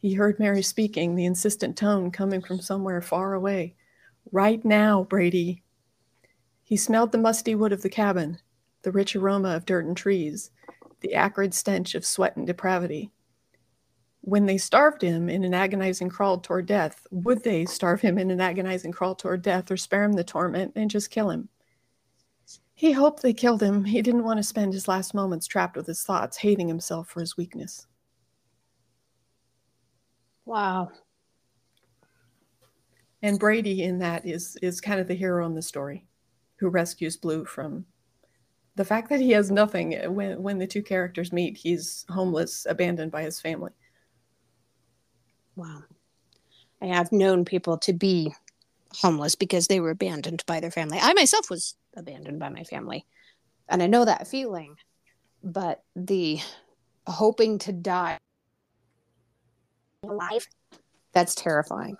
He 0.00 0.14
heard 0.14 0.40
Mary 0.40 0.60
speaking, 0.60 1.14
the 1.14 1.24
insistent 1.24 1.76
tone 1.76 2.10
coming 2.10 2.40
from 2.40 2.60
somewhere 2.60 3.00
far 3.00 3.32
away. 3.32 3.76
Right 4.32 4.64
now, 4.64 5.04
Brady. 5.04 5.62
He 6.64 6.76
smelled 6.76 7.12
the 7.12 7.18
musty 7.18 7.54
wood 7.54 7.72
of 7.72 7.82
the 7.82 7.88
cabin, 7.88 8.40
the 8.82 8.90
rich 8.90 9.14
aroma 9.14 9.50
of 9.50 9.66
dirt 9.66 9.86
and 9.86 9.96
trees, 9.96 10.50
the 11.00 11.14
acrid 11.14 11.54
stench 11.54 11.94
of 11.94 12.04
sweat 12.04 12.36
and 12.36 12.48
depravity. 12.48 13.12
When 14.20 14.46
they 14.46 14.58
starved 14.58 15.02
him 15.02 15.28
in 15.28 15.44
an 15.44 15.54
agonizing 15.54 16.08
crawl 16.08 16.38
toward 16.38 16.66
death, 16.66 17.06
would 17.12 17.44
they 17.44 17.66
starve 17.66 18.00
him 18.00 18.18
in 18.18 18.32
an 18.32 18.40
agonizing 18.40 18.90
crawl 18.90 19.14
toward 19.14 19.42
death 19.42 19.70
or 19.70 19.76
spare 19.76 20.02
him 20.02 20.14
the 20.14 20.24
torment 20.24 20.72
and 20.74 20.90
just 20.90 21.12
kill 21.12 21.30
him? 21.30 21.48
He 22.80 22.92
hoped 22.92 23.20
they 23.20 23.34
killed 23.34 23.62
him. 23.62 23.84
He 23.84 24.00
didn't 24.00 24.24
want 24.24 24.38
to 24.38 24.42
spend 24.42 24.72
his 24.72 24.88
last 24.88 25.12
moments 25.12 25.46
trapped 25.46 25.76
with 25.76 25.86
his 25.86 26.02
thoughts, 26.02 26.38
hating 26.38 26.66
himself 26.66 27.10
for 27.10 27.20
his 27.20 27.36
weakness. 27.36 27.86
Wow. 30.46 30.90
And 33.20 33.38
Brady 33.38 33.82
in 33.82 33.98
that 33.98 34.26
is 34.26 34.56
is 34.62 34.80
kind 34.80 34.98
of 34.98 35.08
the 35.08 35.14
hero 35.14 35.44
in 35.44 35.54
the 35.54 35.60
story 35.60 36.06
who 36.56 36.70
rescues 36.70 37.18
Blue 37.18 37.44
from 37.44 37.84
the 38.76 38.84
fact 38.86 39.10
that 39.10 39.20
he 39.20 39.32
has 39.32 39.50
nothing 39.50 39.92
when 40.14 40.42
when 40.42 40.56
the 40.56 40.66
two 40.66 40.82
characters 40.82 41.34
meet 41.34 41.58
he's 41.58 42.06
homeless 42.08 42.66
abandoned 42.66 43.12
by 43.12 43.20
his 43.24 43.38
family 43.38 43.72
wow 45.54 45.82
i 46.80 46.86
have 46.86 47.12
known 47.12 47.44
people 47.44 47.76
to 47.76 47.92
be 47.92 48.32
homeless 48.94 49.34
because 49.34 49.66
they 49.66 49.80
were 49.80 49.90
abandoned 49.90 50.44
by 50.46 50.60
their 50.60 50.70
family 50.70 50.98
i 51.00 51.12
myself 51.14 51.48
was 51.50 51.76
abandoned 51.96 52.38
by 52.38 52.48
my 52.48 52.64
family 52.64 53.06
and 53.68 53.82
i 53.82 53.86
know 53.86 54.04
that 54.04 54.26
feeling 54.26 54.76
but 55.42 55.82
the 55.94 56.38
hoping 57.06 57.58
to 57.58 57.72
die 57.72 58.18
alive 60.02 60.46
that's 61.12 61.34
terrifying 61.34 61.96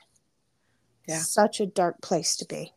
yeah 1.09 1.18
such 1.18 1.61
a 1.61 1.66
dark 1.66 2.00
place 2.00 2.37
to 2.37 2.44
be 2.46 2.72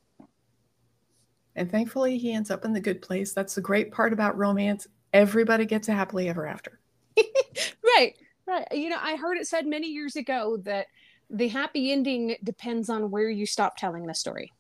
and 1.56 1.70
thankfully, 1.70 2.18
he 2.18 2.34
ends 2.34 2.50
up 2.50 2.66
in 2.66 2.74
the 2.74 2.80
good 2.80 3.02
place. 3.02 3.34
That's 3.34 3.56
the 3.56 3.62
great 3.62 3.92
part 3.92 4.14
about 4.14 4.38
romance. 4.38 4.88
Everybody 5.14 5.66
gets 5.66 5.88
a 5.88 5.94
happily 5.94 6.30
ever 6.30 6.48
after. 6.48 6.80
right, 7.18 8.16
right. 8.48 8.68
You 8.72 8.90
know, 8.90 8.98
I 9.00 9.16
heard 9.16 9.38
it 9.38 9.48
said 9.48 9.68
many 9.68 9.88
years 9.88 10.16
ago 10.16 10.58
that 10.64 10.88
the 11.34 11.48
happy 11.48 11.92
ending 11.92 12.36
depends 12.44 12.90
on 12.90 13.10
where 13.10 13.30
you 13.30 13.46
stop 13.46 13.76
telling 13.76 14.06
the 14.06 14.14
story. 14.14 14.52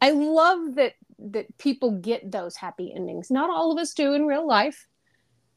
I 0.00 0.12
love 0.12 0.76
that 0.76 0.94
that 1.18 1.58
people 1.58 1.90
get 1.90 2.30
those 2.30 2.54
happy 2.54 2.92
endings. 2.94 3.30
Not 3.30 3.50
all 3.50 3.72
of 3.72 3.78
us 3.78 3.92
do 3.92 4.12
in 4.12 4.26
real 4.26 4.46
life, 4.46 4.86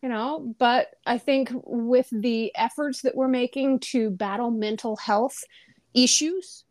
you 0.01 0.09
know, 0.09 0.55
but 0.57 0.87
I 1.05 1.19
think 1.19 1.51
with 1.53 2.09
the 2.11 2.51
efforts 2.55 3.03
that 3.03 3.15
we're 3.15 3.27
making 3.27 3.79
to 3.91 4.09
battle 4.09 4.49
mental 4.49 4.95
health 4.95 5.43
issues 5.93 6.63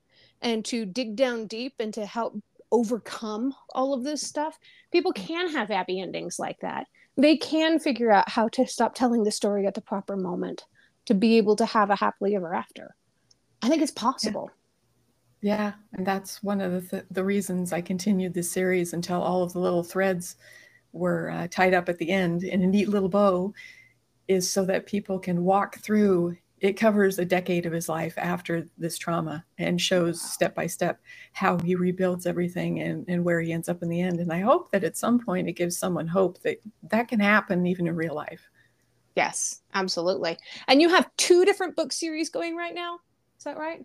and 0.43 0.65
to 0.65 0.85
dig 0.85 1.15
down 1.15 1.47
deep 1.47 1.75
and 1.79 1.95
to 1.95 2.05
help 2.05 2.37
overcome 2.73 3.55
all 3.73 3.95
of 3.95 4.03
this 4.03 4.23
stuff, 4.23 4.59
people 4.91 5.13
can 5.13 5.49
have 5.53 5.69
happy 5.69 6.01
endings 6.01 6.41
like 6.41 6.59
that. 6.61 6.89
They 7.17 7.37
can 7.37 7.79
figure 7.79 8.11
out 8.11 8.29
how 8.29 8.49
to 8.49 8.67
stop 8.67 8.97
telling 8.97 9.23
the 9.23 9.31
story 9.31 9.67
at 9.67 9.75
the 9.75 9.81
proper 9.81 10.17
moment 10.17 10.65
to 11.07 11.15
be 11.15 11.37
able 11.37 11.55
to 11.57 11.67
have 11.67 11.91
a 11.91 11.97
happily 11.97 12.35
ever 12.35 12.53
after. 12.53 12.97
I 13.63 13.69
think 13.69 13.83
it's 13.83 13.93
possible. 13.93 14.51
Yeah, 15.43 15.57
yeah. 15.57 15.73
and 15.95 16.07
that's 16.07 16.43
one 16.43 16.61
of 16.61 16.73
the, 16.73 16.81
th- 16.81 17.05
the 17.11 17.25
reasons 17.25 17.73
I 17.73 17.81
continued 17.81 18.35
this 18.35 18.51
series 18.51 18.93
until 18.93 19.23
all 19.23 19.43
of 19.43 19.53
the 19.53 19.61
little 19.61 19.83
threads 19.83 20.37
were 20.93 21.31
uh, 21.31 21.49
tied 21.51 21.75
up 21.75 21.89
at 21.89 21.99
the 21.99 22.11
end 22.11 22.43
in 22.43 22.63
a 22.63 22.67
neat 22.67 22.89
little 22.89 23.09
bow 23.09 23.55
is 24.29 24.51
so 24.51 24.65
that 24.65 24.87
people 24.87 25.19
can 25.19 25.45
walk 25.45 25.79
through 25.81 26.37
it 26.61 26.75
covers 26.75 27.19
a 27.19 27.25
decade 27.25 27.65
of 27.65 27.73
his 27.73 27.89
life 27.89 28.15
after 28.19 28.67
this 28.77 28.99
trauma 28.99 29.45
and 29.59 29.81
shows 29.81 30.21
step 30.21 30.55
by 30.55 30.67
step 30.67 31.01
how 31.33 31.59
he 31.59 31.75
rebuilds 31.75 32.27
everything 32.27 32.81
and, 32.81 33.07
and 33.09 33.25
where 33.25 33.41
he 33.41 33.53
ends 33.53 33.69
up 33.69 33.83
in 33.83 33.89
the 33.89 34.01
end. 34.01 34.21
And 34.21 34.33
I 34.33 34.41
hope 34.41 34.71
that 34.71 34.85
at 34.85 34.97
some 34.97 35.19
point 35.19 35.49
it 35.49 35.53
gives 35.55 35.79
someone 35.79 36.07
hope 36.07 36.41
that 36.43 36.61
that 36.91 37.09
can 37.09 37.19
happen 37.19 37.67
even 37.67 37.87
in 37.87 37.97
real 37.97 38.15
life. 38.15 38.51
Yes, 39.17 39.63
absolutely. 39.73 40.37
And 40.69 40.81
you 40.81 40.91
have 40.91 41.11
two 41.17 41.45
different 41.45 41.77
book 41.77 41.93
series 41.93 42.29
going 42.29 42.57
right 42.57 42.75
now. 42.75 43.01
Is 43.41 43.45
that 43.45 43.59
right? 43.59 43.85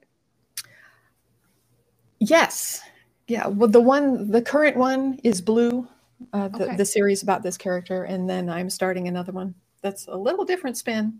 Yes. 2.19 2.81
Yeah. 3.27 3.47
Well, 3.47 3.69
the 3.69 3.81
one, 3.81 4.29
the 4.29 4.41
current 4.41 4.77
one 4.77 5.19
is 5.23 5.41
Blue, 5.41 5.87
uh, 6.33 6.49
the, 6.49 6.65
okay. 6.65 6.75
the 6.75 6.85
series 6.85 7.23
about 7.23 7.41
this 7.41 7.57
character. 7.57 8.03
And 8.03 8.29
then 8.29 8.49
I'm 8.49 8.69
starting 8.69 9.07
another 9.07 9.31
one 9.31 9.55
that's 9.81 10.07
a 10.07 10.15
little 10.15 10.45
different 10.45 10.77
spin 10.77 11.19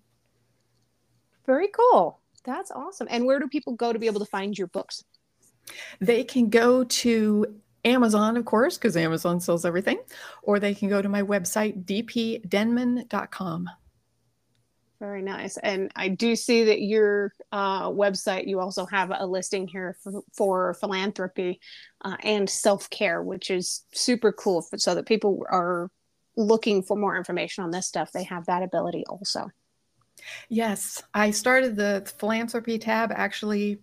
very 1.46 1.70
cool. 1.70 2.20
That's 2.44 2.72
awesome. 2.72 3.08
And 3.10 3.26
where 3.26 3.40
do 3.40 3.48
people 3.48 3.74
go 3.74 3.94
to 3.94 4.00
be 4.00 4.08
able 4.08 4.20
to 4.20 4.26
find 4.26 4.58
your 4.58 4.68
books? 4.68 5.04
They 6.00 6.24
can 6.24 6.50
go 6.50 6.84
to 6.84 7.56
Amazon, 7.84 8.38
of 8.38 8.46
course, 8.46 8.78
because 8.78 8.98
Amazon 8.98 9.40
sells 9.40 9.66
everything, 9.66 10.00
or 10.44 10.60
they 10.60 10.74
can 10.74 10.90
go 10.90 11.02
to 11.02 11.10
my 11.10 11.22
website, 11.22 11.86
dpdenman.com. 11.86 13.70
Very 15.00 15.22
nice. 15.22 15.58
And 15.58 15.92
I 15.96 16.08
do 16.08 16.36
see 16.36 16.64
that 16.66 16.82
your 16.82 17.34
uh, 17.52 17.90
website, 17.90 18.48
you 18.48 18.60
also 18.60 18.86
have 18.86 19.12
a 19.14 19.26
listing 19.26 19.68
here 19.68 19.98
for, 20.02 20.22
for 20.34 20.74
philanthropy 20.76 21.60
uh, 22.04 22.16
and 22.24 22.50
self 22.50 22.90
care, 22.90 23.22
which 23.22 23.52
is 23.52 23.86
super 23.94 24.32
cool 24.32 24.62
for, 24.62 24.78
so 24.78 24.96
that 24.96 25.06
people 25.06 25.46
are 25.50 25.90
looking 26.38 26.82
for 26.82 26.96
more 26.96 27.18
information 27.18 27.64
on 27.64 27.72
this 27.72 27.88
stuff. 27.88 28.12
They 28.12 28.24
have 28.24 28.46
that 28.46 28.64
ability 28.64 29.04
also. 29.10 29.50
Yes, 30.48 31.04
I 31.14 31.32
started 31.32 31.76
the 31.76 32.10
philanthropy 32.18 32.78
tab 32.78 33.12
actually, 33.14 33.80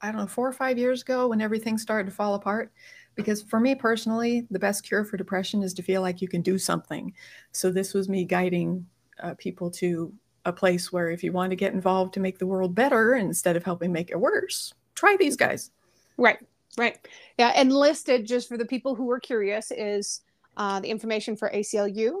I 0.00 0.12
don't 0.12 0.20
know, 0.20 0.26
four 0.28 0.46
or 0.48 0.52
five 0.52 0.78
years 0.78 1.02
ago 1.02 1.28
when 1.28 1.40
everything 1.40 1.76
started 1.76 2.08
to 2.08 2.16
fall 2.16 2.34
apart. 2.34 2.72
Because 3.16 3.42
for 3.42 3.58
me 3.58 3.74
personally, 3.74 4.46
the 4.50 4.58
best 4.58 4.84
cure 4.84 5.04
for 5.04 5.16
depression 5.16 5.62
is 5.62 5.72
to 5.74 5.82
feel 5.82 6.02
like 6.02 6.20
you 6.20 6.28
can 6.28 6.42
do 6.42 6.58
something. 6.58 7.14
So 7.50 7.70
this 7.70 7.94
was 7.94 8.08
me 8.08 8.24
guiding 8.24 8.86
uh, 9.22 9.34
people 9.38 9.70
to 9.72 10.12
a 10.46 10.52
place 10.52 10.92
where 10.92 11.10
if 11.10 11.22
you 11.22 11.32
want 11.32 11.50
to 11.50 11.56
get 11.56 11.74
involved 11.74 12.14
to 12.14 12.20
make 12.20 12.38
the 12.38 12.46
world 12.46 12.74
better 12.74 13.16
instead 13.16 13.56
of 13.56 13.64
helping 13.64 13.92
make 13.92 14.10
it 14.10 14.18
worse, 14.18 14.72
try 14.94 15.16
these 15.18 15.36
guys. 15.36 15.70
Right, 16.16 16.38
right. 16.78 16.96
Yeah, 17.36 17.52
and 17.54 17.72
listed 17.72 18.26
just 18.26 18.48
for 18.48 18.56
the 18.56 18.64
people 18.64 18.94
who 18.94 19.10
are 19.10 19.20
curious 19.20 19.70
is 19.70 20.22
uh, 20.56 20.80
the 20.80 20.88
information 20.88 21.36
for 21.36 21.50
ACLU, 21.50 22.20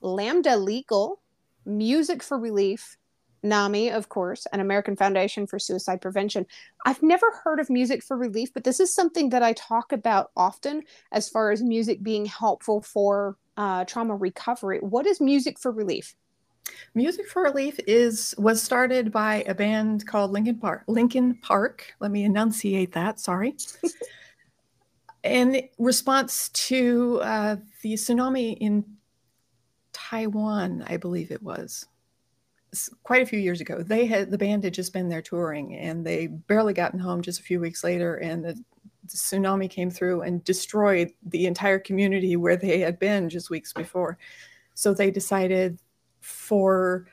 Lambda 0.00 0.56
Legal, 0.56 1.20
Music 1.66 2.22
for 2.22 2.38
Relief, 2.38 2.96
NAMI, 3.42 3.90
of 3.90 4.08
course, 4.08 4.46
and 4.52 4.60
American 4.60 4.96
Foundation 4.96 5.46
for 5.46 5.58
Suicide 5.58 6.00
Prevention. 6.00 6.46
I've 6.86 7.02
never 7.02 7.26
heard 7.44 7.60
of 7.60 7.70
music 7.70 8.02
for 8.02 8.16
relief, 8.16 8.52
but 8.52 8.64
this 8.64 8.80
is 8.80 8.92
something 8.92 9.28
that 9.28 9.42
I 9.42 9.52
talk 9.52 9.92
about 9.92 10.30
often 10.36 10.82
as 11.12 11.28
far 11.28 11.52
as 11.52 11.62
music 11.62 12.02
being 12.02 12.26
helpful 12.26 12.80
for 12.80 13.36
uh, 13.56 13.84
trauma 13.84 14.16
recovery. 14.16 14.78
What 14.80 15.06
is 15.06 15.20
music 15.20 15.58
for 15.58 15.70
relief? 15.70 16.16
Music 16.94 17.28
for 17.28 17.42
Relief 17.42 17.78
is 17.86 18.34
was 18.38 18.62
started 18.62 19.12
by 19.12 19.44
a 19.46 19.54
band 19.54 20.06
called 20.06 20.30
Lincoln 20.32 20.58
Park. 20.58 20.84
Linkin 20.86 21.34
Park. 21.36 21.94
Let 22.00 22.10
me 22.10 22.24
enunciate 22.24 22.92
that. 22.92 23.20
Sorry. 23.20 23.56
in 25.22 25.68
response 25.78 26.48
to 26.50 27.20
uh, 27.22 27.56
the 27.82 27.94
tsunami 27.94 28.56
in 28.58 28.84
Taiwan, 29.92 30.84
I 30.86 30.96
believe 30.96 31.30
it 31.30 31.42
was 31.42 31.86
quite 33.02 33.22
a 33.22 33.26
few 33.26 33.38
years 33.38 33.60
ago. 33.60 33.82
They 33.82 34.06
had 34.06 34.30
the 34.30 34.38
band 34.38 34.64
had 34.64 34.74
just 34.74 34.92
been 34.92 35.08
there 35.08 35.22
touring, 35.22 35.74
and 35.76 36.04
they 36.04 36.26
barely 36.26 36.74
gotten 36.74 36.98
home 36.98 37.22
just 37.22 37.40
a 37.40 37.44
few 37.44 37.60
weeks 37.60 37.82
later, 37.82 38.16
and 38.16 38.44
the, 38.44 38.54
the 38.54 39.16
tsunami 39.16 39.70
came 39.70 39.90
through 39.90 40.22
and 40.22 40.44
destroyed 40.44 41.12
the 41.26 41.46
entire 41.46 41.78
community 41.78 42.36
where 42.36 42.56
they 42.56 42.80
had 42.80 42.98
been 42.98 43.28
just 43.28 43.50
weeks 43.50 43.72
before. 43.72 44.18
So 44.74 44.94
they 44.94 45.10
decided 45.10 45.78
for 46.20 47.06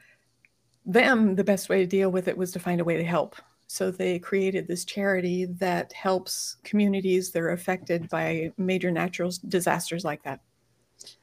them, 0.85 1.35
the 1.35 1.43
best 1.43 1.69
way 1.69 1.79
to 1.79 1.85
deal 1.85 2.11
with 2.11 2.27
it 2.27 2.37
was 2.37 2.51
to 2.51 2.59
find 2.59 2.79
a 2.79 2.83
way 2.83 2.97
to 2.97 3.03
help. 3.03 3.35
So 3.67 3.89
they 3.89 4.19
created 4.19 4.67
this 4.67 4.85
charity 4.85 5.45
that 5.45 5.91
helps 5.93 6.57
communities 6.63 7.31
that 7.31 7.41
are 7.41 7.51
affected 7.51 8.07
by 8.09 8.51
major 8.57 8.91
natural 8.91 9.31
disasters 9.47 10.05
like 10.05 10.23
that. 10.23 10.39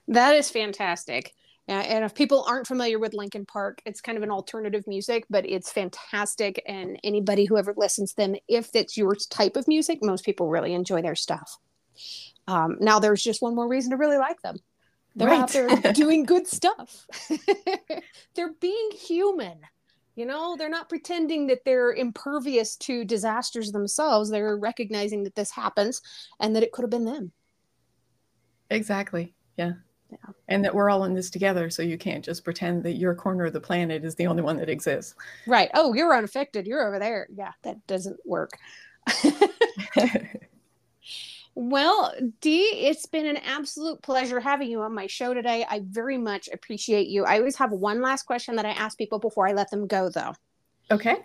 That 0.08 0.34
is 0.34 0.50
fantastic. 0.50 1.34
and 1.68 2.04
if 2.04 2.14
people 2.14 2.44
aren't 2.48 2.66
familiar 2.66 2.98
with 2.98 3.14
Linkin 3.14 3.46
Park, 3.46 3.80
it's 3.86 4.00
kind 4.00 4.18
of 4.18 4.24
an 4.24 4.30
alternative 4.30 4.84
music, 4.88 5.24
but 5.30 5.46
it's 5.46 5.70
fantastic. 5.70 6.60
And 6.66 6.98
anybody 7.04 7.44
who 7.44 7.56
ever 7.56 7.72
listens 7.76 8.10
to 8.10 8.16
them, 8.16 8.34
if 8.48 8.70
it's 8.74 8.96
your 8.96 9.14
type 9.14 9.56
of 9.56 9.68
music, 9.68 10.00
most 10.02 10.24
people 10.24 10.48
really 10.48 10.74
enjoy 10.74 11.02
their 11.02 11.14
stuff. 11.14 11.56
Um, 12.48 12.76
now, 12.80 12.98
there's 12.98 13.22
just 13.22 13.40
one 13.42 13.54
more 13.54 13.68
reason 13.68 13.92
to 13.92 13.96
really 13.96 14.18
like 14.18 14.42
them 14.42 14.56
they're 15.16 15.28
right. 15.28 15.40
out 15.40 15.50
there 15.50 15.68
doing 15.92 16.24
good 16.24 16.46
stuff. 16.46 17.06
they're 18.34 18.54
being 18.60 18.90
human. 18.92 19.60
You 20.14 20.26
know, 20.26 20.56
they're 20.56 20.68
not 20.68 20.88
pretending 20.88 21.46
that 21.46 21.64
they're 21.64 21.92
impervious 21.92 22.76
to 22.76 23.04
disasters 23.04 23.72
themselves. 23.72 24.28
They're 24.28 24.58
recognizing 24.58 25.24
that 25.24 25.34
this 25.34 25.50
happens 25.50 26.02
and 26.38 26.54
that 26.54 26.62
it 26.62 26.72
could 26.72 26.82
have 26.82 26.90
been 26.90 27.06
them. 27.06 27.32
Exactly. 28.70 29.34
Yeah. 29.56 29.72
Yeah. 30.10 30.32
And 30.48 30.62
that 30.64 30.74
we're 30.74 30.90
all 30.90 31.04
in 31.04 31.14
this 31.14 31.30
together. 31.30 31.70
So 31.70 31.82
you 31.82 31.96
can't 31.96 32.22
just 32.22 32.44
pretend 32.44 32.82
that 32.82 32.92
your 32.92 33.14
corner 33.14 33.46
of 33.46 33.54
the 33.54 33.60
planet 33.60 34.04
is 34.04 34.14
the 34.14 34.26
only 34.26 34.42
one 34.42 34.58
that 34.58 34.68
exists. 34.68 35.14
Right. 35.46 35.70
Oh, 35.72 35.94
you're 35.94 36.14
unaffected. 36.14 36.66
You're 36.66 36.86
over 36.86 36.98
there. 36.98 37.26
Yeah, 37.34 37.52
that 37.62 37.86
doesn't 37.86 38.20
work. 38.26 38.50
Well, 41.54 42.14
Dee, 42.40 42.86
it's 42.86 43.04
been 43.06 43.26
an 43.26 43.36
absolute 43.36 44.02
pleasure 44.02 44.40
having 44.40 44.70
you 44.70 44.80
on 44.80 44.94
my 44.94 45.06
show 45.06 45.34
today. 45.34 45.66
I 45.68 45.82
very 45.84 46.16
much 46.16 46.48
appreciate 46.48 47.08
you. 47.08 47.24
I 47.24 47.38
always 47.38 47.56
have 47.56 47.72
one 47.72 48.00
last 48.00 48.24
question 48.24 48.56
that 48.56 48.64
I 48.64 48.70
ask 48.70 48.96
people 48.96 49.18
before 49.18 49.46
I 49.46 49.52
let 49.52 49.70
them 49.70 49.86
go, 49.86 50.08
though. 50.08 50.32
Okay. 50.90 51.16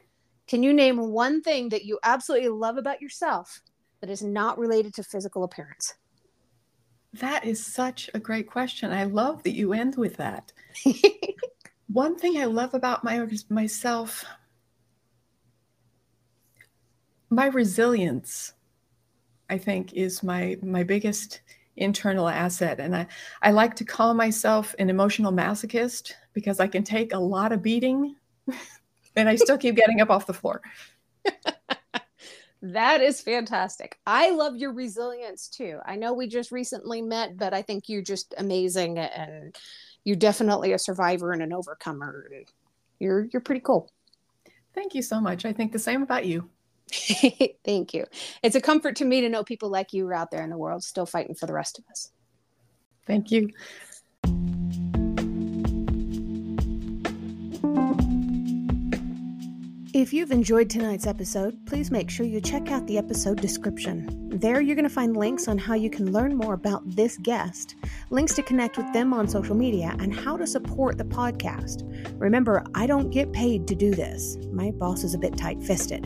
Can 0.48 0.64
you 0.64 0.74
name 0.74 0.98
one 1.12 1.42
thing 1.42 1.70
that 1.70 1.86
you 1.86 2.00
absolutely 2.04 2.50
love 2.50 2.78
about 2.78 3.02
yourself 3.02 3.62
that 4.02 4.10
is 4.10 4.22
not 4.22 4.58
related 4.58 4.94
to 4.96 5.04
physical 5.04 5.44
appearance? 5.44 5.94
That 7.14 7.46
is 7.46 7.66
such 7.66 8.10
a 8.14 8.20
great 8.20 8.48
question. 8.48 8.92
I 8.92 9.06
love 9.06 9.44
that 9.44 9.56
you 9.56 9.74
end 9.74 9.96
with 9.96 10.18
that. 10.18 10.52
one 11.88 12.18
thing 12.18 12.38
I 12.38 12.46
love 12.46 12.74
about 12.74 13.04
my 13.04 13.26
myself 13.50 14.26
my 17.30 17.48
resilience 17.48 18.54
I 19.50 19.58
think 19.58 19.94
is 19.94 20.24
my 20.24 20.58
my 20.62 20.84
biggest 20.84 21.42
internal 21.78 22.28
asset. 22.28 22.80
And 22.80 22.96
I, 22.96 23.08
I 23.42 23.52
like 23.52 23.76
to 23.76 23.86
call 23.86 24.14
myself 24.14 24.76
an 24.80 24.90
emotional 24.90 25.32
masochist 25.32 26.14
because 26.34 26.60
I 26.60 26.68
can 26.68 26.84
take 26.84 27.14
a 27.14 27.20
lot 27.20 27.52
of 27.52 27.62
beating 27.62 28.16
and 29.16 29.30
I 29.30 29.36
still 29.36 29.58
keep 29.58 29.76
getting 29.76 30.02
up 30.02 30.10
off 30.10 30.26
the 30.26 30.34
floor. 30.34 30.62
that 32.62 33.02
is 33.02 33.22
fantastic. 33.22 34.00
I 34.06 34.32
love 34.32 34.58
your 34.58 34.74
resilience 34.74 35.48
too. 35.48 35.80
I 35.86 35.96
know 35.96 36.14
we 36.14 36.28
just 36.28 36.52
recently 36.52 37.02
met, 37.02 37.38
but 37.38 37.54
I 37.54 37.62
think 37.62 37.88
you're 37.88 38.02
just 38.02 38.34
amazing 38.38 38.98
and 38.98 39.56
you're 40.04 40.16
definitely 40.16 40.74
a 40.74 40.80
survivor 40.80 41.32
and 41.32 41.42
an 41.42 41.54
overcomer. 41.54 42.30
You're 43.00 43.28
you're 43.32 43.42
pretty 43.42 43.62
cool. 43.62 43.92
Thank 44.74 44.96
you 44.96 45.02
so 45.02 45.20
much. 45.20 45.46
I 45.46 45.54
think 45.54 45.72
the 45.72 45.80
same 45.80 46.02
about 46.02 46.26
you. 46.26 46.50
Thank 47.66 47.94
you. 47.94 48.06
It's 48.44 48.56
a 48.56 48.62
comfort 48.62 48.96
to 48.98 49.06
me 49.06 49.22
to 49.22 49.30
know 49.30 49.44
people 49.44 49.70
like 49.70 49.94
you 49.94 50.08
are 50.08 50.14
out 50.14 50.32
there 50.32 50.44
in 50.44 50.50
the 50.50 50.58
world 50.58 50.84
still 50.84 51.06
fighting 51.06 51.36
for 51.36 51.46
the 51.46 51.54
rest 51.54 51.80
of 51.80 51.86
us. 51.90 52.12
Thank 53.06 53.32
you. 53.32 53.50
If 59.98 60.14
you've 60.14 60.32
enjoyed 60.32 60.70
tonight's 60.70 61.08
episode, 61.08 61.66
please 61.66 61.90
make 61.90 62.12
sure 62.12 62.24
you 62.24 62.40
check 62.40 62.72
out 62.72 62.86
the 62.86 63.00
episode 63.00 63.42
description. 63.42 64.30
There, 64.30 64.62
you're 64.62 64.76
going 64.76 64.88
to 64.88 64.94
find 64.94 65.18
links 65.18 65.48
on 65.48 65.58
how 65.58 65.74
you 65.74 65.90
can 65.90 66.12
learn 66.12 66.38
more 66.38 66.54
about 66.54 66.84
this 66.86 67.18
guest, 67.18 67.74
links 68.12 68.36
to 68.36 68.44
connect 68.44 68.78
with 68.78 68.94
them 68.94 69.12
on 69.12 69.28
social 69.28 69.56
media, 69.56 69.96
and 69.98 70.14
how 70.14 70.38
to 70.38 70.46
support 70.46 71.00
the 71.00 71.04
podcast. 71.04 71.82
Remember, 72.20 72.64
I 72.76 72.86
don't 72.86 73.10
get 73.10 73.34
paid 73.34 73.68
to 73.70 73.74
do 73.74 73.90
this. 73.90 74.38
My 74.52 74.70
boss 74.70 75.04
is 75.04 75.16
a 75.16 75.18
bit 75.18 75.36
tight 75.36 75.64
fisted, 75.64 76.06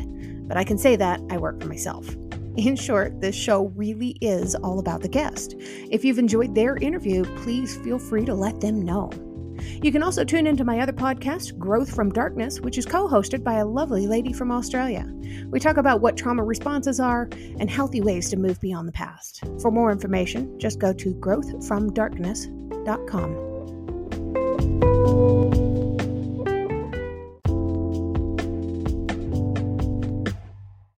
but 0.52 0.58
I 0.58 0.66
can 0.66 0.78
say 0.78 0.98
that 0.98 1.22
I 1.30 1.38
work 1.38 1.62
for 1.62 1.70
myself. 1.70 2.14
In 2.58 2.76
short, 2.76 3.22
this 3.22 3.38
show 3.38 3.68
really 3.68 4.18
is 4.20 4.54
all 4.54 4.80
about 4.80 5.02
the 5.02 5.08
guest. 5.08 5.56
If 5.58 6.04
you've 6.04 6.20
enjoyed 6.20 6.54
their 6.54 6.76
interview, 6.76 7.24
please 7.38 7.78
feel 7.78 7.98
free 7.98 8.26
to 8.26 8.36
let 8.36 8.60
them 8.60 8.82
know. 8.82 9.10
You 9.82 9.94
can 9.94 10.04
also 10.04 10.26
tune 10.26 10.48
into 10.48 10.66
my 10.66 10.82
other 10.82 10.92
podcast, 10.92 11.58
Growth 11.58 11.96
from 11.96 12.12
Darkness, 12.12 12.60
which 12.60 12.78
is 12.78 12.86
co 12.86 13.08
hosted 13.08 13.46
by 13.46 13.60
a 13.60 13.66
lovely 13.66 14.08
lady 14.08 14.34
from 14.34 14.52
Australia. 14.52 15.10
We 15.48 15.62
talk 15.62 15.78
about 15.78 16.02
what 16.02 16.18
trauma 16.18 16.44
responses 16.44 17.00
are 17.00 17.30
and 17.32 17.70
healthy 17.70 18.02
ways 18.02 18.30
to 18.32 18.36
move 18.36 18.60
beyond 18.60 18.90
the 18.90 18.92
past. 18.92 19.46
For 19.62 19.72
more 19.72 19.90
information, 19.90 20.60
just 20.60 20.80
go 20.80 20.92
to 20.92 21.14
growthfromdarkness.com. 21.14 23.51